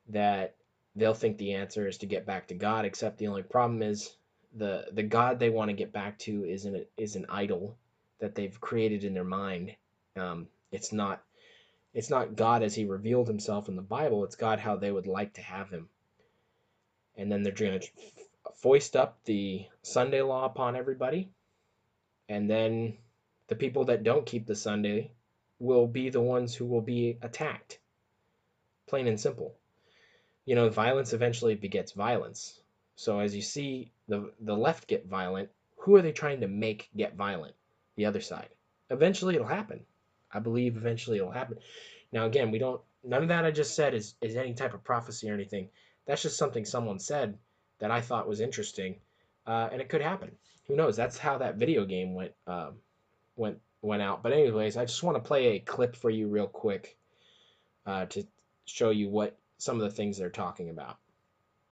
that 0.10 0.58
they'll 0.98 1.14
think 1.14 1.38
the 1.38 1.54
answer 1.54 1.88
is 1.88 2.00
to 2.00 2.08
get 2.08 2.26
back 2.26 2.50
to 2.50 2.56
God. 2.56 2.84
Except 2.84 3.18
the 3.18 3.28
only 3.28 3.44
problem 3.44 3.82
is 3.82 4.18
the 4.56 4.88
the 4.94 5.04
god 5.04 5.40
they 5.40 5.50
want 5.50 5.70
to 5.70 5.76
get 5.76 5.92
back 5.92 6.18
to 6.20 6.46
is 6.46 6.66
an 6.66 6.86
is 6.98 7.16
an 7.16 7.26
idol 7.30 7.78
that 8.20 8.36
they've 8.36 8.60
created 8.60 9.04
in 9.04 9.14
their 9.14 9.24
mind. 9.24 9.76
Um, 10.16 10.48
it's 10.72 10.92
not 10.92 11.22
it's 11.94 12.10
not 12.10 12.36
God 12.36 12.64
as 12.64 12.76
he 12.76 12.86
revealed 12.86 13.28
himself 13.28 13.70
in 13.70 13.76
the 13.76 13.82
Bible. 13.82 14.24
It's 14.26 14.36
God 14.36 14.60
how 14.60 14.76
they 14.76 14.92
would 14.92 15.08
like 15.08 15.34
to 15.36 15.42
have 15.42 15.70
him. 15.70 15.88
And 17.16 17.32
then 17.32 17.44
they're 17.44 17.54
going 17.54 17.80
to 17.80 17.88
foist 18.56 18.96
up 18.98 19.18
the 19.24 19.66
Sunday 19.82 20.22
law 20.22 20.46
upon 20.46 20.76
everybody. 20.76 21.30
And 22.28 22.50
then 22.50 22.98
the 23.48 23.56
people 23.56 23.86
that 23.86 24.04
don't 24.04 24.26
keep 24.26 24.46
the 24.46 24.56
Sunday 24.56 25.12
will 25.60 25.88
be 25.88 26.10
the 26.10 26.22
ones 26.22 26.54
who 26.54 26.66
will 26.66 26.82
be 26.82 27.18
attacked. 27.22 27.80
Plain 28.88 29.08
and 29.08 29.20
simple. 29.20 29.56
You 30.46 30.56
know, 30.56 30.70
violence 30.70 31.14
eventually 31.14 31.56
begets 31.56 31.94
violence. 31.94 32.60
So 32.98 33.20
as 33.20 33.34
you 33.34 33.42
see 33.42 33.94
the 34.08 34.32
the 34.42 34.56
left 34.56 34.88
get 34.88 35.08
violent, 35.08 35.50
who 35.78 35.96
are 35.96 36.02
they 36.02 36.12
trying 36.12 36.42
to 36.42 36.48
make 36.48 36.90
get 36.96 37.16
violent? 37.16 37.56
The 37.96 38.06
other 38.06 38.22
side. 38.22 38.50
Eventually 38.90 39.36
it'll 39.36 39.48
happen. 39.48 39.86
I 40.32 40.40
believe 40.40 40.76
eventually 40.76 41.18
it'll 41.18 41.32
happen. 41.32 41.58
Now 42.12 42.26
again, 42.26 42.52
we 42.52 42.60
don't 42.60 42.82
none 43.04 43.22
of 43.22 43.30
that 43.30 43.46
I 43.46 43.52
just 43.52 43.76
said 43.76 43.94
is 43.94 44.16
is 44.22 44.36
any 44.36 44.54
type 44.54 44.74
of 44.74 44.84
prophecy 44.84 45.30
or 45.30 45.34
anything. 45.34 45.70
That's 46.06 46.22
just 46.22 46.38
something 46.38 46.66
someone 46.66 47.00
said 47.00 47.38
that 47.80 47.92
I 47.92 48.02
thought 48.02 48.28
was 48.28 48.42
interesting, 48.42 48.96
uh, 49.46 49.70
and 49.72 49.82
it 49.82 49.90
could 49.90 50.02
happen. 50.02 50.32
Who 50.68 50.76
knows? 50.76 50.96
That's 50.96 51.18
how 51.18 51.38
that 51.38 51.56
video 51.56 51.86
game 51.86 52.14
went 52.14 52.34
um, 52.48 52.76
went 53.36 53.60
went 53.82 54.02
out. 54.02 54.24
But 54.24 54.34
anyways, 54.34 54.78
I 54.78 54.86
just 54.86 55.04
want 55.04 55.16
to 55.18 55.28
play 55.28 55.48
a 55.48 55.60
clip 55.60 55.96
for 55.96 56.10
you 56.10 56.28
real 56.28 56.48
quick 56.48 56.98
uh, 57.86 58.06
to 58.08 58.26
show 58.66 58.90
you 58.90 59.10
what 59.10 59.38
some 59.58 59.80
of 59.80 59.84
the 59.84 59.96
things 59.96 60.18
they're 60.18 60.30
talking 60.30 60.70
about. 60.70 60.98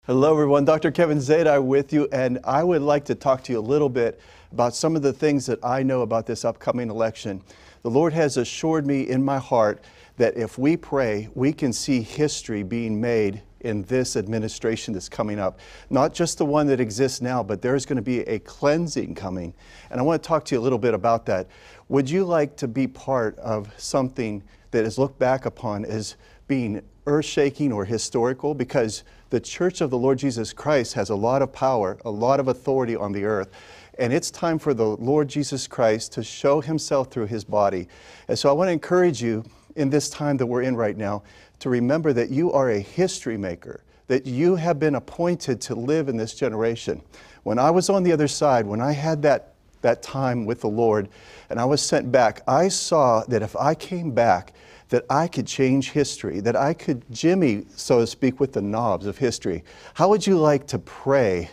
Hello, 0.09 0.33
everyone. 0.33 0.65
Dr. 0.65 0.91
Kevin 0.91 1.19
Zadai 1.19 1.63
with 1.63 1.93
you, 1.93 2.09
and 2.13 2.39
I 2.43 2.65
would 2.65 2.81
like 2.81 3.05
to 3.05 3.15
talk 3.15 3.45
to 3.45 3.53
you 3.53 3.59
a 3.59 3.61
little 3.61 3.91
bit 3.91 4.19
about 4.53 4.75
some 4.75 4.97
of 4.97 5.03
the 5.03 5.13
things 5.13 5.45
that 5.45 5.63
I 5.63 5.83
know 5.83 6.01
about 6.01 6.25
this 6.25 6.47
upcoming 6.47 6.89
election. 6.89 7.43
The 7.83 7.91
Lord 7.91 8.15
has 8.15 8.39
assured 8.39 8.87
me 8.87 9.03
in 9.03 9.23
my 9.23 9.37
heart 9.37 9.85
that 10.17 10.35
if 10.35 10.57
we 10.57 10.79
pray, 10.79 11.29
we 11.35 11.53
can 11.53 11.75
see 11.75 12.01
history 12.01 12.63
being 12.63 12.99
made 12.99 13.43
in 13.61 13.83
this 13.83 14.17
administration 14.17 14.95
that's 14.95 15.11
coming 15.11 15.39
up. 15.39 15.61
Not 15.91 16.15
just 16.15 16.39
the 16.39 16.47
one 16.47 16.67
that 16.69 16.81
exists 16.81 17.21
now, 17.21 17.43
but 17.43 17.61
there's 17.61 17.85
going 17.85 17.97
to 17.97 18.03
be 18.03 18.21
a 18.21 18.39
cleansing 18.39 19.15
coming. 19.15 19.53
And 19.91 20.01
I 20.01 20.03
want 20.03 20.23
to 20.23 20.27
talk 20.27 20.43
to 20.47 20.55
you 20.55 20.59
a 20.59 20.63
little 20.63 20.79
bit 20.79 20.95
about 20.95 21.27
that. 21.27 21.49
Would 21.91 22.09
you 22.09 22.25
like 22.25 22.57
to 22.57 22.67
be 22.67 22.87
part 22.87 23.39
of 23.41 23.71
something 23.77 24.43
that 24.71 24.87
is 24.87 24.97
looked 24.97 25.19
back 25.19 25.45
upon 25.45 25.85
as 25.85 26.17
being 26.47 26.81
earth 27.07 27.27
shaking 27.27 27.75
or 27.75 27.85
historical? 27.85 28.55
Because 28.55 29.05
the 29.31 29.41
church 29.41 29.81
of 29.81 29.91
the 29.91 29.99
Lord 29.99 30.19
Jesus 30.19 30.53
Christ 30.53 30.95
has 30.95 31.11
a 31.11 31.15
lot 31.15 31.43
of 31.43 31.53
power, 31.53 31.99
a 32.05 32.11
lot 32.11 32.41
of 32.41 32.49
authority 32.49 32.97
on 32.97 33.13
the 33.13 33.25
earth. 33.25 33.51
And 33.99 34.13
it's 34.13 34.31
time 34.31 34.59
for 34.59 34.75
the 34.75 34.87
Lord 34.87 35.29
Jesus 35.29 35.67
Christ 35.67 36.13
to 36.13 36.23
show 36.23 36.61
himself 36.61 37.11
through 37.11 37.27
his 37.27 37.45
body. 37.45 37.89
And 38.29 38.39
so 38.39 38.49
I 38.49 38.53
want 38.53 38.69
to 38.69 38.73
encourage 38.73 39.23
you 39.23 39.45
in 39.77 39.91
this 39.91 40.09
time 40.09 40.37
that 40.37 40.47
we're 40.47 40.63
in 40.63 40.77
right 40.77 40.97
now 40.97 41.23
to 41.59 41.69
remember 41.69 42.13
that 42.13 42.31
you 42.31 42.53
are 42.53 42.71
a 42.71 42.79
history 42.79 43.37
maker, 43.37 43.83
that 44.07 44.27
you 44.27 44.57
have 44.57 44.79
been 44.79 44.95
appointed 44.95 45.61
to 45.63 45.75
live 45.75 46.09
in 46.09 46.17
this 46.17 46.35
generation. 46.35 47.03
When 47.43 47.59
I 47.59 47.71
was 47.71 47.91
on 47.91 48.03
the 48.03 48.13
other 48.13 48.29
side, 48.29 48.67
when 48.67 48.81
I 48.81 48.93
had 48.93 49.23
that, 49.23 49.55
that 49.83 50.03
time 50.03 50.47
with 50.47 50.61
the 50.61 50.69
Lord 50.69 51.09
and 51.51 51.61
I 51.61 51.65
was 51.65 51.83
sent 51.83 52.11
back, 52.13 52.43
I 52.47 52.69
saw 52.69 53.25
that 53.25 53.43
if 53.43 53.57
I 53.57 53.75
came 53.75 54.13
back, 54.13 54.53
that 54.89 55.05
I 55.11 55.29
could 55.29 55.47
change 55.47 55.91
history, 55.91 56.41
that 56.41 56.57
I 56.57 56.75
could 56.75 57.05
jimmy, 57.11 57.67
so 57.75 58.01
to 58.01 58.07
speak, 58.07 58.41
with 58.41 58.53
the 58.53 58.63
knobs 58.63 59.07
of 59.07 59.19
history. 59.19 59.65
How 59.95 60.09
would 60.09 60.27
you 60.27 60.39
like 60.39 60.67
to 60.69 60.79
pray 60.79 61.51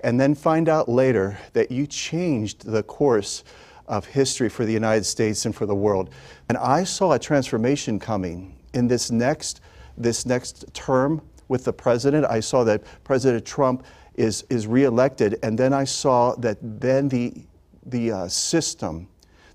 and 0.00 0.18
then 0.18 0.34
find 0.34 0.68
out 0.68 0.88
later 0.88 1.38
that 1.52 1.70
you 1.70 1.86
changed 1.86 2.66
the 2.66 2.82
course 2.82 3.44
of 3.86 4.06
history 4.06 4.48
for 4.48 4.64
the 4.64 4.72
United 4.72 5.04
States 5.04 5.44
and 5.44 5.54
for 5.54 5.66
the 5.66 5.74
world? 5.74 6.10
And 6.48 6.56
I 6.56 6.84
saw 6.84 7.12
a 7.12 7.18
transformation 7.18 7.98
coming 7.98 8.56
in 8.72 8.88
this 8.88 9.10
next, 9.10 9.60
this 9.98 10.24
next 10.24 10.72
term 10.72 11.20
with 11.48 11.64
the 11.64 11.72
president. 11.72 12.24
I 12.26 12.40
saw 12.40 12.64
that 12.64 12.82
President 13.04 13.44
Trump 13.44 13.84
is, 14.14 14.44
is 14.48 14.66
reelected, 14.66 15.38
and 15.42 15.58
then 15.58 15.72
I 15.72 15.84
saw 15.84 16.34
that 16.36 16.58
then 16.62 17.08
the, 17.08 17.34
the 17.84 18.12
uh, 18.12 18.28
system 18.28 19.08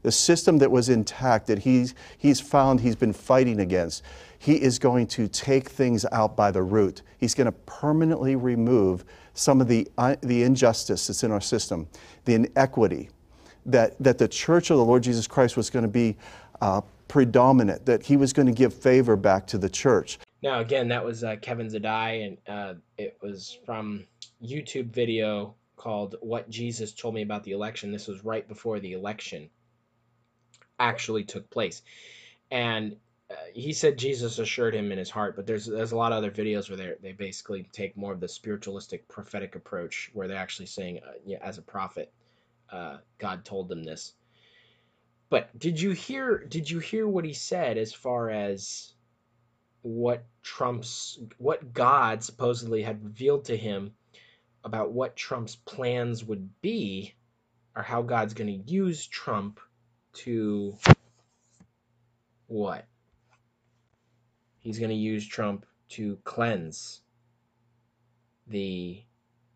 the 0.05 0.11
system 0.11 0.59
that 0.59 0.69
was 0.69 0.87
intact 0.87 1.47
that 1.47 1.57
he's, 1.57 1.95
he's 2.19 2.39
found 2.39 2.79
he's 2.79 2.95
been 2.95 3.11
fighting 3.11 3.59
against. 3.59 4.03
he 4.37 4.61
is 4.61 4.77
going 4.77 5.07
to 5.07 5.27
take 5.27 5.67
things 5.67 6.05
out 6.11 6.35
by 6.35 6.51
the 6.51 6.61
root. 6.61 7.01
He's 7.17 7.33
going 7.33 7.45
to 7.45 7.51
permanently 7.51 8.35
remove 8.35 9.03
some 9.33 9.59
of 9.59 9.67
the, 9.67 9.87
uh, 9.97 10.15
the 10.21 10.43
injustice 10.43 11.07
that's 11.07 11.23
in 11.23 11.31
our 11.31 11.41
system, 11.41 11.87
the 12.25 12.35
inequity, 12.35 13.09
that, 13.65 13.95
that 13.99 14.19
the 14.19 14.27
church 14.27 14.69
of 14.69 14.77
the 14.77 14.85
Lord 14.85 15.01
Jesus 15.01 15.25
Christ 15.25 15.57
was 15.57 15.71
going 15.71 15.81
to 15.81 15.89
be 15.89 16.15
uh, 16.61 16.81
predominant, 17.07 17.83
that 17.87 18.03
he 18.03 18.15
was 18.15 18.31
going 18.31 18.45
to 18.45 18.53
give 18.53 18.71
favor 18.71 19.15
back 19.15 19.47
to 19.47 19.57
the 19.57 19.69
church. 19.69 20.19
Now, 20.43 20.59
again, 20.59 20.87
that 20.89 21.03
was 21.03 21.23
uh, 21.23 21.37
Kevin 21.41 21.67
Zadai, 21.67 22.27
and 22.27 22.37
uh, 22.47 22.73
it 22.99 23.17
was 23.23 23.57
from 23.65 24.05
YouTube 24.43 24.91
video 24.91 25.55
called 25.75 26.15
"What 26.21 26.47
Jesus 26.47 26.93
Told 26.93 27.15
Me 27.15 27.23
About 27.23 27.43
the 27.43 27.53
Election." 27.53 27.91
This 27.91 28.05
was 28.05 28.23
right 28.23 28.47
before 28.47 28.79
the 28.79 28.93
election 28.93 29.49
actually 30.79 31.23
took 31.23 31.49
place, 31.49 31.81
and 32.51 32.95
uh, 33.29 33.35
he 33.53 33.73
said 33.73 33.97
Jesus 33.97 34.37
assured 34.37 34.75
him 34.75 34.91
in 34.91 34.97
his 34.97 35.09
heart. 35.09 35.35
But 35.35 35.47
there's 35.47 35.65
there's 35.65 35.91
a 35.91 35.97
lot 35.97 36.11
of 36.11 36.19
other 36.19 36.31
videos 36.31 36.69
where 36.69 36.77
they 36.77 36.93
they 37.01 37.11
basically 37.11 37.63
take 37.71 37.97
more 37.97 38.13
of 38.13 38.19
the 38.19 38.27
spiritualistic 38.27 39.07
prophetic 39.07 39.55
approach, 39.55 40.11
where 40.13 40.27
they're 40.27 40.37
actually 40.37 40.67
saying, 40.67 40.99
uh, 41.05 41.13
yeah, 41.25 41.39
as 41.41 41.57
a 41.57 41.63
prophet, 41.63 42.13
uh, 42.71 42.97
God 43.17 43.45
told 43.45 43.69
them 43.69 43.83
this. 43.83 44.13
But 45.29 45.57
did 45.57 45.81
you 45.81 45.91
hear? 45.91 46.37
Did 46.37 46.69
you 46.69 46.79
hear 46.79 47.07
what 47.07 47.25
he 47.25 47.33
said 47.33 47.77
as 47.77 47.93
far 47.93 48.29
as 48.29 48.93
what 49.81 50.25
Trump's 50.43 51.19
what 51.37 51.73
God 51.73 52.23
supposedly 52.23 52.83
had 52.83 53.03
revealed 53.03 53.45
to 53.45 53.57
him 53.57 53.93
about 54.63 54.91
what 54.91 55.15
Trump's 55.15 55.55
plans 55.55 56.23
would 56.23 56.61
be, 56.61 57.15
or 57.75 57.83
how 57.83 58.01
God's 58.01 58.33
going 58.33 58.47
to 58.47 58.71
use 58.71 59.05
Trump 59.07 59.59
to 60.15 60.75
what? 62.47 62.85
He's 64.59 64.79
going 64.79 64.89
to 64.89 64.95
use 64.95 65.27
Trump 65.27 65.65
to 65.89 66.17
cleanse 66.23 67.01
the 68.47 69.03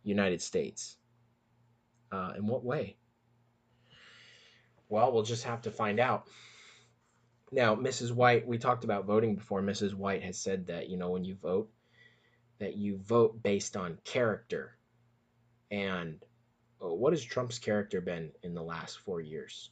United 0.04 0.42
States. 0.42 0.98
Uh, 2.12 2.34
in 2.38 2.48
what 2.48 2.64
way? 2.64 2.98
Well, 4.88 5.12
we'll 5.12 5.24
just 5.24 5.44
have 5.44 5.62
to 5.64 5.72
find 5.72 6.00
out. 6.00 6.28
Now, 7.52 7.76
Mrs. 7.76 8.12
White, 8.12 8.48
we 8.48 8.58
talked 8.58 8.84
about 8.84 9.06
voting 9.06 9.36
before. 9.36 9.62
Mrs. 9.62 9.94
White 9.94 10.24
has 10.24 10.38
said 10.38 10.68
that, 10.68 10.90
you 10.90 10.98
know, 10.98 11.12
when 11.12 11.24
you 11.24 11.36
vote, 11.36 11.70
that 12.60 12.76
you 12.76 12.98
vote 12.98 13.42
based 13.42 13.78
on 13.78 13.98
character. 14.04 14.78
And 15.72 16.24
uh, 16.84 16.94
what 16.94 17.14
has 17.14 17.24
Trump's 17.24 17.60
character 17.60 18.02
been 18.02 18.32
in 18.44 18.54
the 18.54 18.64
last 18.64 19.00
four 19.00 19.22
years? 19.22 19.72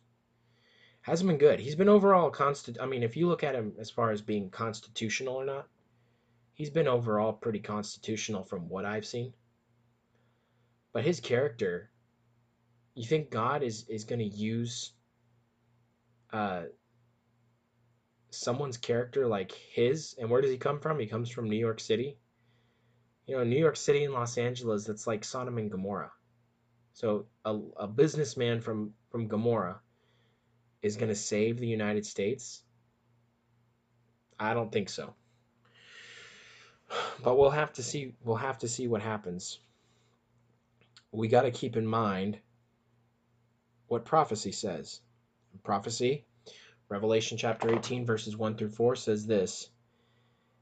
Hasn't 1.07 1.29
been 1.29 1.37
good. 1.37 1.61
He's 1.61 1.75
been 1.75 1.87
overall 1.87 2.29
constant. 2.29 2.81
I 2.81 2.85
mean, 2.85 3.01
if 3.01 3.15
you 3.15 3.29
look 3.29 3.41
at 3.41 3.55
him 3.55 3.71
as 3.79 3.89
far 3.89 4.11
as 4.11 4.21
being 4.21 4.49
constitutional 4.49 5.35
or 5.35 5.45
not, 5.45 5.69
he's 6.53 6.69
been 6.69 6.89
overall 6.89 7.31
pretty 7.31 7.59
constitutional 7.59 8.43
from 8.43 8.67
what 8.67 8.83
I've 8.83 9.05
seen. 9.05 9.33
But 10.91 11.05
his 11.05 11.21
character, 11.21 11.89
you 12.93 13.05
think 13.05 13.29
God 13.29 13.63
is 13.63 13.87
is 13.87 14.03
going 14.03 14.19
to 14.19 14.25
use 14.25 14.91
uh, 16.33 16.63
someone's 18.29 18.75
character 18.75 19.27
like 19.27 19.53
his, 19.53 20.13
and 20.19 20.29
where 20.29 20.41
does 20.41 20.51
he 20.51 20.57
come 20.57 20.81
from? 20.81 20.99
He 20.99 21.07
comes 21.07 21.29
from 21.29 21.49
New 21.49 21.55
York 21.55 21.79
City. 21.79 22.17
You 23.27 23.37
know, 23.37 23.45
New 23.45 23.59
York 23.59 23.77
City 23.77 24.03
and 24.03 24.13
Los 24.13 24.37
Angeles, 24.37 24.83
that's 24.83 25.07
like 25.07 25.23
Sodom 25.23 25.57
and 25.57 25.71
Gomorrah. 25.71 26.11
So 26.91 27.27
a, 27.45 27.57
a 27.77 27.87
businessman 27.87 28.59
from, 28.59 28.93
from 29.09 29.29
Gomorrah 29.29 29.79
is 30.81 30.97
going 30.97 31.09
to 31.09 31.15
save 31.15 31.59
the 31.59 31.67
United 31.67 32.05
States? 32.05 32.61
I 34.39 34.53
don't 34.53 34.71
think 34.71 34.89
so. 34.89 35.13
But 37.23 37.37
we'll 37.37 37.49
have 37.49 37.73
to 37.73 37.83
see 37.83 38.13
we'll 38.23 38.37
have 38.37 38.59
to 38.59 38.67
see 38.67 38.87
what 38.87 39.01
happens. 39.01 39.59
We 41.11 41.27
got 41.27 41.41
to 41.41 41.51
keep 41.51 41.75
in 41.75 41.85
mind 41.85 42.39
what 43.87 44.05
prophecy 44.05 44.51
says. 44.51 45.01
Prophecy 45.63 46.25
Revelation 46.89 47.37
chapter 47.37 47.75
18, 47.75 48.05
verses 48.05 48.37
1 48.37 48.55
through 48.55 48.69
4 48.69 48.95
says 48.95 49.25
this 49.25 49.69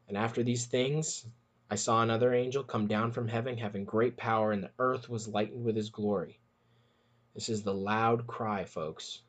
And 0.08 0.18
after 0.18 0.42
these 0.42 0.66
things, 0.66 1.24
I 1.70 1.76
saw 1.76 2.02
another 2.02 2.34
angel 2.34 2.64
come 2.64 2.88
down 2.88 3.12
from 3.12 3.28
heaven, 3.28 3.58
having 3.58 3.86
great 3.86 4.18
power, 4.18 4.52
and 4.52 4.64
the 4.64 4.72
earth 4.80 5.08
was 5.08 5.28
lightened 5.28 5.64
with 5.64 5.76
his 5.76 5.92
glory. 5.92 6.40
This 7.36 7.50
is 7.50 7.62
the 7.62 7.76
loud 7.76 8.26
cry, 8.26 8.66
folks, 8.66 9.22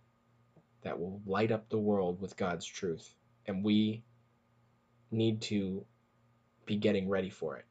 that 0.87 0.99
will 0.99 1.21
light 1.27 1.53
up 1.53 1.69
the 1.69 1.79
world 1.79 2.21
with 2.21 2.37
God's 2.37 2.67
truth. 2.67 3.09
And 3.47 3.65
we 3.65 4.03
need 5.11 5.43
to 5.43 5.85
be 6.65 6.77
getting 6.77 7.09
ready 7.09 7.31
for 7.31 7.57
it. 7.57 7.65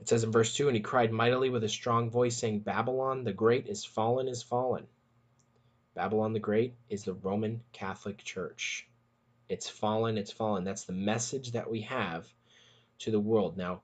It 0.00 0.08
says 0.08 0.24
in 0.24 0.32
verse 0.32 0.54
2 0.54 0.68
And 0.68 0.76
he 0.76 0.82
cried 0.82 1.12
mightily 1.12 1.50
with 1.50 1.64
a 1.64 1.68
strong 1.68 2.10
voice, 2.10 2.36
saying, 2.36 2.60
Babylon 2.60 3.24
the 3.24 3.32
great 3.32 3.66
is 3.66 3.84
fallen, 3.84 4.28
is 4.28 4.42
fallen 4.42 4.86
Babylon 5.94 6.32
the 6.32 6.38
Great 6.38 6.74
is 6.88 7.04
the 7.04 7.14
Roman 7.14 7.62
Catholic 7.72 8.22
Church. 8.22 8.88
It's 9.48 9.68
fallen, 9.68 10.18
it's 10.18 10.30
fallen. 10.30 10.64
That's 10.64 10.84
the 10.84 10.92
message 10.92 11.52
that 11.52 11.70
we 11.70 11.82
have 11.82 12.26
to 13.00 13.10
the 13.10 13.20
world. 13.20 13.56
Now, 13.56 13.82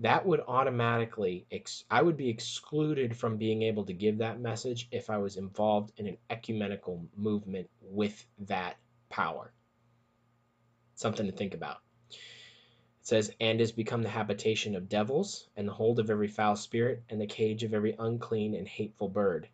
that 0.00 0.26
would 0.26 0.40
automatically, 0.40 1.46
I 1.90 2.02
would 2.02 2.16
be 2.16 2.28
excluded 2.28 3.16
from 3.16 3.36
being 3.36 3.62
able 3.62 3.84
to 3.84 3.92
give 3.92 4.18
that 4.18 4.40
message 4.40 4.88
if 4.90 5.10
I 5.10 5.18
was 5.18 5.36
involved 5.36 5.92
in 5.96 6.06
an 6.06 6.16
ecumenical 6.28 7.06
movement 7.16 7.70
with 7.82 8.26
that 8.40 8.76
power. 9.08 9.52
Something 10.94 11.26
to 11.26 11.32
think 11.32 11.54
about. 11.54 11.78
It 12.10 12.16
says, 13.06 13.30
and 13.40 13.60
is 13.60 13.72
become 13.72 14.02
the 14.02 14.08
habitation 14.08 14.74
of 14.74 14.88
devils, 14.88 15.48
and 15.56 15.68
the 15.68 15.72
hold 15.72 15.98
of 15.98 16.10
every 16.10 16.28
foul 16.28 16.56
spirit, 16.56 17.02
and 17.08 17.20
the 17.20 17.26
cage 17.26 17.62
of 17.64 17.74
every 17.74 17.94
unclean 17.98 18.54
and 18.54 18.68
hateful 18.68 19.08
bird 19.08 19.48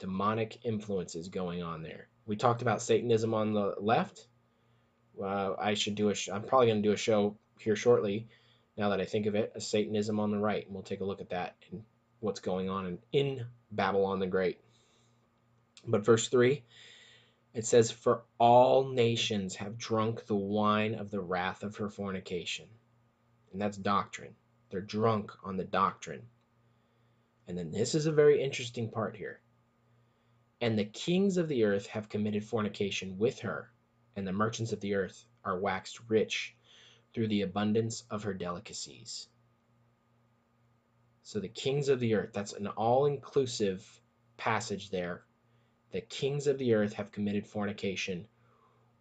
demonic 0.00 0.58
influences 0.64 1.28
going 1.28 1.62
on 1.62 1.82
there. 1.82 2.08
We 2.26 2.34
talked 2.34 2.62
about 2.62 2.82
Satanism 2.82 3.32
on 3.34 3.52
the 3.52 3.74
left. 3.78 4.26
Uh, 5.22 5.52
I 5.58 5.74
should 5.74 5.94
do 5.94 6.10
a. 6.10 6.14
I'm 6.32 6.42
probably 6.42 6.68
going 6.68 6.82
to 6.82 6.88
do 6.88 6.92
a 6.92 6.96
show 6.96 7.36
here 7.60 7.76
shortly. 7.76 8.26
Now 8.80 8.88
that 8.88 9.00
I 9.02 9.04
think 9.04 9.26
of 9.26 9.34
it, 9.34 9.52
a 9.54 9.60
Satanism 9.60 10.18
on 10.18 10.30
the 10.30 10.38
right, 10.38 10.64
and 10.64 10.72
we'll 10.72 10.82
take 10.82 11.02
a 11.02 11.04
look 11.04 11.20
at 11.20 11.28
that 11.28 11.54
and 11.70 11.84
what's 12.20 12.40
going 12.40 12.70
on 12.70 12.86
in, 12.86 12.98
in 13.12 13.46
Babylon 13.70 14.20
the 14.20 14.26
Great. 14.26 14.58
But 15.86 16.02
verse 16.02 16.28
three, 16.28 16.64
it 17.52 17.66
says, 17.66 17.90
"For 17.90 18.22
all 18.38 18.88
nations 18.88 19.56
have 19.56 19.76
drunk 19.76 20.24
the 20.24 20.34
wine 20.34 20.94
of 20.94 21.10
the 21.10 21.20
wrath 21.20 21.62
of 21.62 21.76
her 21.76 21.90
fornication," 21.90 22.70
and 23.52 23.60
that's 23.60 23.76
doctrine. 23.76 24.34
They're 24.70 24.80
drunk 24.80 25.30
on 25.44 25.58
the 25.58 25.64
doctrine. 25.64 26.30
And 27.46 27.58
then 27.58 27.72
this 27.72 27.94
is 27.94 28.06
a 28.06 28.12
very 28.12 28.42
interesting 28.42 28.90
part 28.90 29.14
here. 29.14 29.42
And 30.62 30.78
the 30.78 30.86
kings 30.86 31.36
of 31.36 31.48
the 31.48 31.64
earth 31.64 31.86
have 31.88 32.08
committed 32.08 32.46
fornication 32.46 33.18
with 33.18 33.40
her, 33.40 33.70
and 34.16 34.26
the 34.26 34.32
merchants 34.32 34.72
of 34.72 34.80
the 34.80 34.94
earth 34.94 35.26
are 35.44 35.60
waxed 35.60 36.00
rich 36.08 36.56
through 37.12 37.28
the 37.28 37.42
abundance 37.42 38.04
of 38.10 38.22
her 38.22 38.34
delicacies. 38.34 39.28
So 41.22 41.40
the 41.40 41.48
kings 41.48 41.88
of 41.88 42.00
the 42.00 42.14
earth, 42.14 42.30
that's 42.32 42.52
an 42.52 42.66
all 42.66 43.06
inclusive 43.06 43.86
passage 44.36 44.90
there. 44.90 45.22
The 45.92 46.00
kings 46.00 46.46
of 46.46 46.58
the 46.58 46.74
earth 46.74 46.94
have 46.94 47.12
committed 47.12 47.46
fornication 47.46 48.26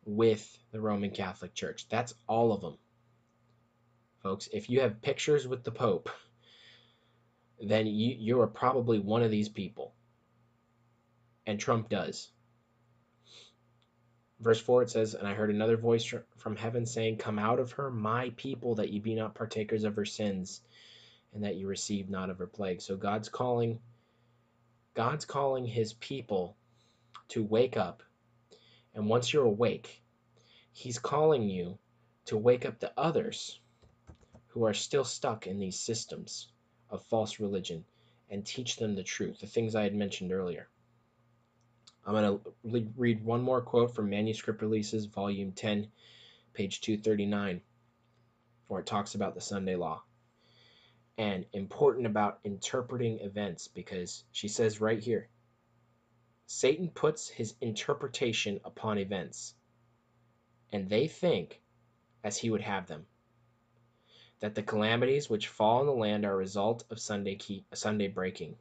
with 0.06 0.58
the 0.72 0.82
Roman 0.82 1.12
Catholic 1.12 1.54
Church. 1.54 1.88
That's 1.90 2.14
all 2.28 2.52
of 2.52 2.62
them. 2.62 2.78
Folks, 4.22 4.50
if 4.52 4.70
you 4.70 4.82
have 4.82 5.02
pictures 5.02 5.48
with 5.48 5.64
the 5.64 5.72
Pope, 5.72 6.10
then 7.62 7.88
you, 7.88 8.16
you 8.18 8.42
are 8.42 8.48
probably 8.48 9.00
one 9.00 9.24
of 9.24 9.32
these 9.32 9.50
people 9.50 9.94
and 11.50 11.60
Trump 11.60 11.90
does. 11.90 12.30
Verse 14.40 14.62
4 14.62 14.84
it 14.84 14.90
says, 14.90 15.16
And 15.16 15.28
I 15.28 15.34
heard 15.34 15.50
another 15.50 15.76
voice 15.76 16.14
from 16.38 16.56
heaven 16.56 16.86
saying, 16.86 17.18
Come 17.18 17.38
out 17.38 17.60
of 17.60 17.74
her, 17.74 17.92
my 17.92 18.32
people, 18.38 18.76
that 18.76 18.90
ye 18.90 19.00
be 19.00 19.16
not 19.16 19.36
partakers 19.36 19.84
of 19.84 19.96
her 19.98 20.06
sins, 20.06 20.62
and 21.34 21.44
that 21.44 21.56
you 21.56 21.68
receive 21.68 22.10
not 22.10 22.30
of 22.30 22.40
her 22.40 22.48
plague. 22.48 22.82
So 22.82 22.96
God's 22.96 23.30
calling 23.30 23.80
God's 24.94 25.26
calling 25.26 25.66
his 25.66 25.94
people 25.94 26.56
to 27.30 27.44
wake 27.44 27.78
up. 27.78 28.02
And 28.96 29.08
once 29.08 29.32
you're 29.32 29.46
awake, 29.46 30.02
he's 30.74 31.00
calling 31.00 31.50
you 31.50 31.78
to 32.26 32.38
wake 32.38 32.66
up 32.66 32.80
the 32.80 32.92
others 32.98 33.60
who 34.48 34.66
are 34.66 34.74
still 34.74 35.04
stuck 35.04 35.48
in 35.48 35.60
these 35.60 35.80
systems 35.80 36.48
of 36.90 37.04
false 37.06 37.40
religion 37.40 37.86
and 38.30 38.46
teach 38.46 38.78
them 38.78 38.96
the 38.96 39.04
truth, 39.04 39.40
the 39.40 39.48
things 39.48 39.76
I 39.76 39.84
had 39.84 39.96
mentioned 39.96 40.32
earlier. 40.32 40.68
I'm 42.10 42.16
going 42.16 42.40
to 42.84 42.94
read 42.98 43.24
one 43.24 43.44
more 43.44 43.62
quote 43.62 43.96
from 43.96 44.10
Manuscript 44.10 44.64
Releases, 44.64 45.06
Volume 45.06 45.54
10, 45.54 45.88
page 46.54 46.82
239, 46.82 47.62
where 48.68 48.82
it 48.82 48.88
talks 48.88 49.16
about 49.16 49.36
the 49.36 49.42
Sunday 49.42 49.76
law. 49.76 50.04
And 51.20 51.46
important 51.54 52.08
about 52.08 52.40
interpreting 52.44 53.20
events 53.22 53.68
because 53.70 54.24
she 54.32 54.48
says 54.50 54.82
right 54.82 55.00
here 55.00 55.30
Satan 56.48 56.90
puts 56.90 57.30
his 57.30 57.56
interpretation 57.62 58.62
upon 58.66 58.98
events. 59.00 59.54
and 60.72 60.90
they 60.90 61.08
think 61.08 61.62
as 62.24 62.38
he 62.38 62.50
would 62.50 62.62
have 62.62 62.88
them. 62.88 63.06
That 64.42 64.56
the 64.56 64.64
calamities 64.64 65.30
which 65.30 65.48
fall 65.48 65.82
on 65.82 65.86
the 65.88 65.94
land 65.94 66.26
are 66.26 66.34
a 66.34 66.38
result 66.38 66.86
of 66.92 67.00
Sunday, 67.00 67.36
keep, 67.36 67.66
Sunday 67.76 68.08
breaking. 68.08 68.58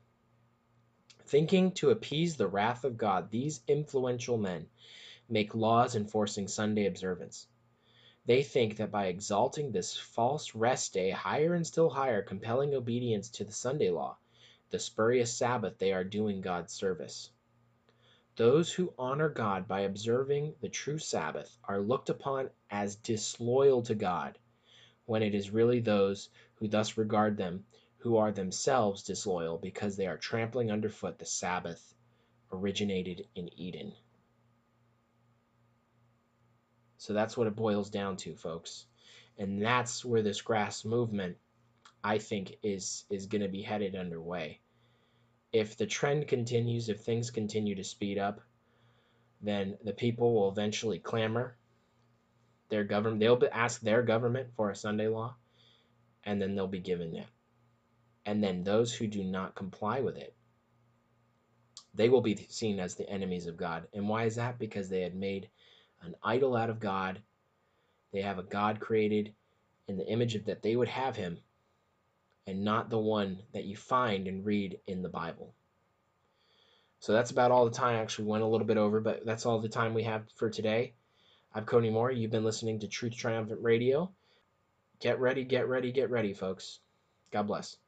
Thinking 1.28 1.72
to 1.72 1.90
appease 1.90 2.38
the 2.38 2.48
wrath 2.48 2.84
of 2.84 2.96
God, 2.96 3.30
these 3.30 3.60
influential 3.68 4.38
men 4.38 4.66
make 5.28 5.54
laws 5.54 5.94
enforcing 5.94 6.48
Sunday 6.48 6.86
observance. 6.86 7.46
They 8.24 8.42
think 8.42 8.78
that 8.78 8.90
by 8.90 9.08
exalting 9.08 9.70
this 9.70 9.94
false 9.94 10.54
rest 10.54 10.94
day 10.94 11.10
higher 11.10 11.52
and 11.52 11.66
still 11.66 11.90
higher, 11.90 12.22
compelling 12.22 12.74
obedience 12.74 13.28
to 13.32 13.44
the 13.44 13.52
Sunday 13.52 13.90
law, 13.90 14.16
the 14.70 14.78
spurious 14.78 15.30
Sabbath, 15.30 15.76
they 15.76 15.92
are 15.92 16.02
doing 16.02 16.40
God's 16.40 16.72
service. 16.72 17.30
Those 18.36 18.72
who 18.72 18.94
honor 18.98 19.28
God 19.28 19.68
by 19.68 19.80
observing 19.80 20.54
the 20.62 20.70
true 20.70 20.98
Sabbath 20.98 21.58
are 21.62 21.82
looked 21.82 22.08
upon 22.08 22.48
as 22.70 22.96
disloyal 22.96 23.82
to 23.82 23.94
God, 23.94 24.38
when 25.04 25.22
it 25.22 25.34
is 25.34 25.50
really 25.50 25.80
those 25.80 26.30
who 26.54 26.68
thus 26.68 26.96
regard 26.96 27.36
them 27.36 27.66
who 27.98 28.16
are 28.16 28.32
themselves 28.32 29.02
disloyal 29.02 29.58
because 29.58 29.96
they 29.96 30.06
are 30.06 30.16
trampling 30.16 30.70
underfoot 30.70 31.18
the 31.18 31.26
Sabbath 31.26 31.94
originated 32.52 33.26
in 33.34 33.50
Eden. 33.58 33.92
So 36.96 37.12
that's 37.12 37.36
what 37.36 37.46
it 37.46 37.56
boils 37.56 37.90
down 37.90 38.16
to, 38.18 38.34
folks. 38.34 38.86
And 39.38 39.62
that's 39.62 40.04
where 40.04 40.22
this 40.22 40.42
grass 40.42 40.84
movement, 40.84 41.36
I 42.02 42.18
think, 42.18 42.58
is 42.62 43.04
is 43.08 43.26
going 43.26 43.42
to 43.42 43.48
be 43.48 43.62
headed 43.62 43.94
underway 43.94 44.60
if 45.52 45.76
the 45.76 45.86
trend 45.86 46.28
continues, 46.28 46.88
if 46.88 47.00
things 47.00 47.30
continue 47.30 47.74
to 47.74 47.84
speed 47.84 48.18
up, 48.18 48.40
then 49.40 49.78
the 49.84 49.92
people 49.92 50.34
will 50.34 50.50
eventually 50.50 50.98
clamor. 50.98 51.56
Their 52.68 52.84
government, 52.84 53.20
they'll 53.20 53.40
ask 53.50 53.80
their 53.80 54.02
government 54.02 54.50
for 54.56 54.70
a 54.70 54.76
Sunday 54.76 55.08
law, 55.08 55.36
and 56.24 56.40
then 56.40 56.54
they'll 56.54 56.66
be 56.66 56.80
given 56.80 57.16
it. 57.16 57.26
And 58.28 58.44
then 58.44 58.62
those 58.62 58.92
who 58.92 59.06
do 59.06 59.24
not 59.24 59.54
comply 59.54 60.02
with 60.02 60.18
it, 60.18 60.34
they 61.94 62.10
will 62.10 62.20
be 62.20 62.36
seen 62.50 62.78
as 62.78 62.94
the 62.94 63.08
enemies 63.08 63.46
of 63.46 63.56
God. 63.56 63.88
And 63.94 64.06
why 64.06 64.24
is 64.24 64.36
that? 64.36 64.58
Because 64.58 64.90
they 64.90 65.00
had 65.00 65.14
made 65.14 65.48
an 66.02 66.14
idol 66.22 66.54
out 66.54 66.68
of 66.68 66.78
God. 66.78 67.22
They 68.12 68.20
have 68.20 68.38
a 68.38 68.42
God 68.42 68.80
created 68.80 69.32
in 69.86 69.96
the 69.96 70.06
image 70.06 70.34
of 70.34 70.44
that 70.44 70.60
they 70.60 70.76
would 70.76 70.88
have 70.88 71.16
him, 71.16 71.38
and 72.46 72.64
not 72.64 72.90
the 72.90 72.98
one 72.98 73.38
that 73.54 73.64
you 73.64 73.76
find 73.76 74.28
and 74.28 74.44
read 74.44 74.78
in 74.86 75.00
the 75.00 75.08
Bible. 75.08 75.54
So 77.00 77.14
that's 77.14 77.30
about 77.30 77.50
all 77.50 77.64
the 77.64 77.70
time. 77.70 77.96
I 77.96 78.00
actually 78.00 78.26
went 78.26 78.44
a 78.44 78.46
little 78.46 78.66
bit 78.66 78.76
over, 78.76 79.00
but 79.00 79.24
that's 79.24 79.46
all 79.46 79.58
the 79.58 79.70
time 79.70 79.94
we 79.94 80.02
have 80.02 80.24
for 80.36 80.50
today. 80.50 80.92
I'm 81.54 81.64
Cody 81.64 81.88
Moore. 81.88 82.12
You've 82.12 82.30
been 82.30 82.44
listening 82.44 82.80
to 82.80 82.88
Truth 82.88 83.16
Triumphant 83.16 83.62
Radio. 83.62 84.12
Get 85.00 85.18
ready, 85.18 85.44
get 85.44 85.66
ready, 85.66 85.92
get 85.92 86.10
ready, 86.10 86.34
folks. 86.34 86.80
God 87.30 87.46
bless. 87.46 87.78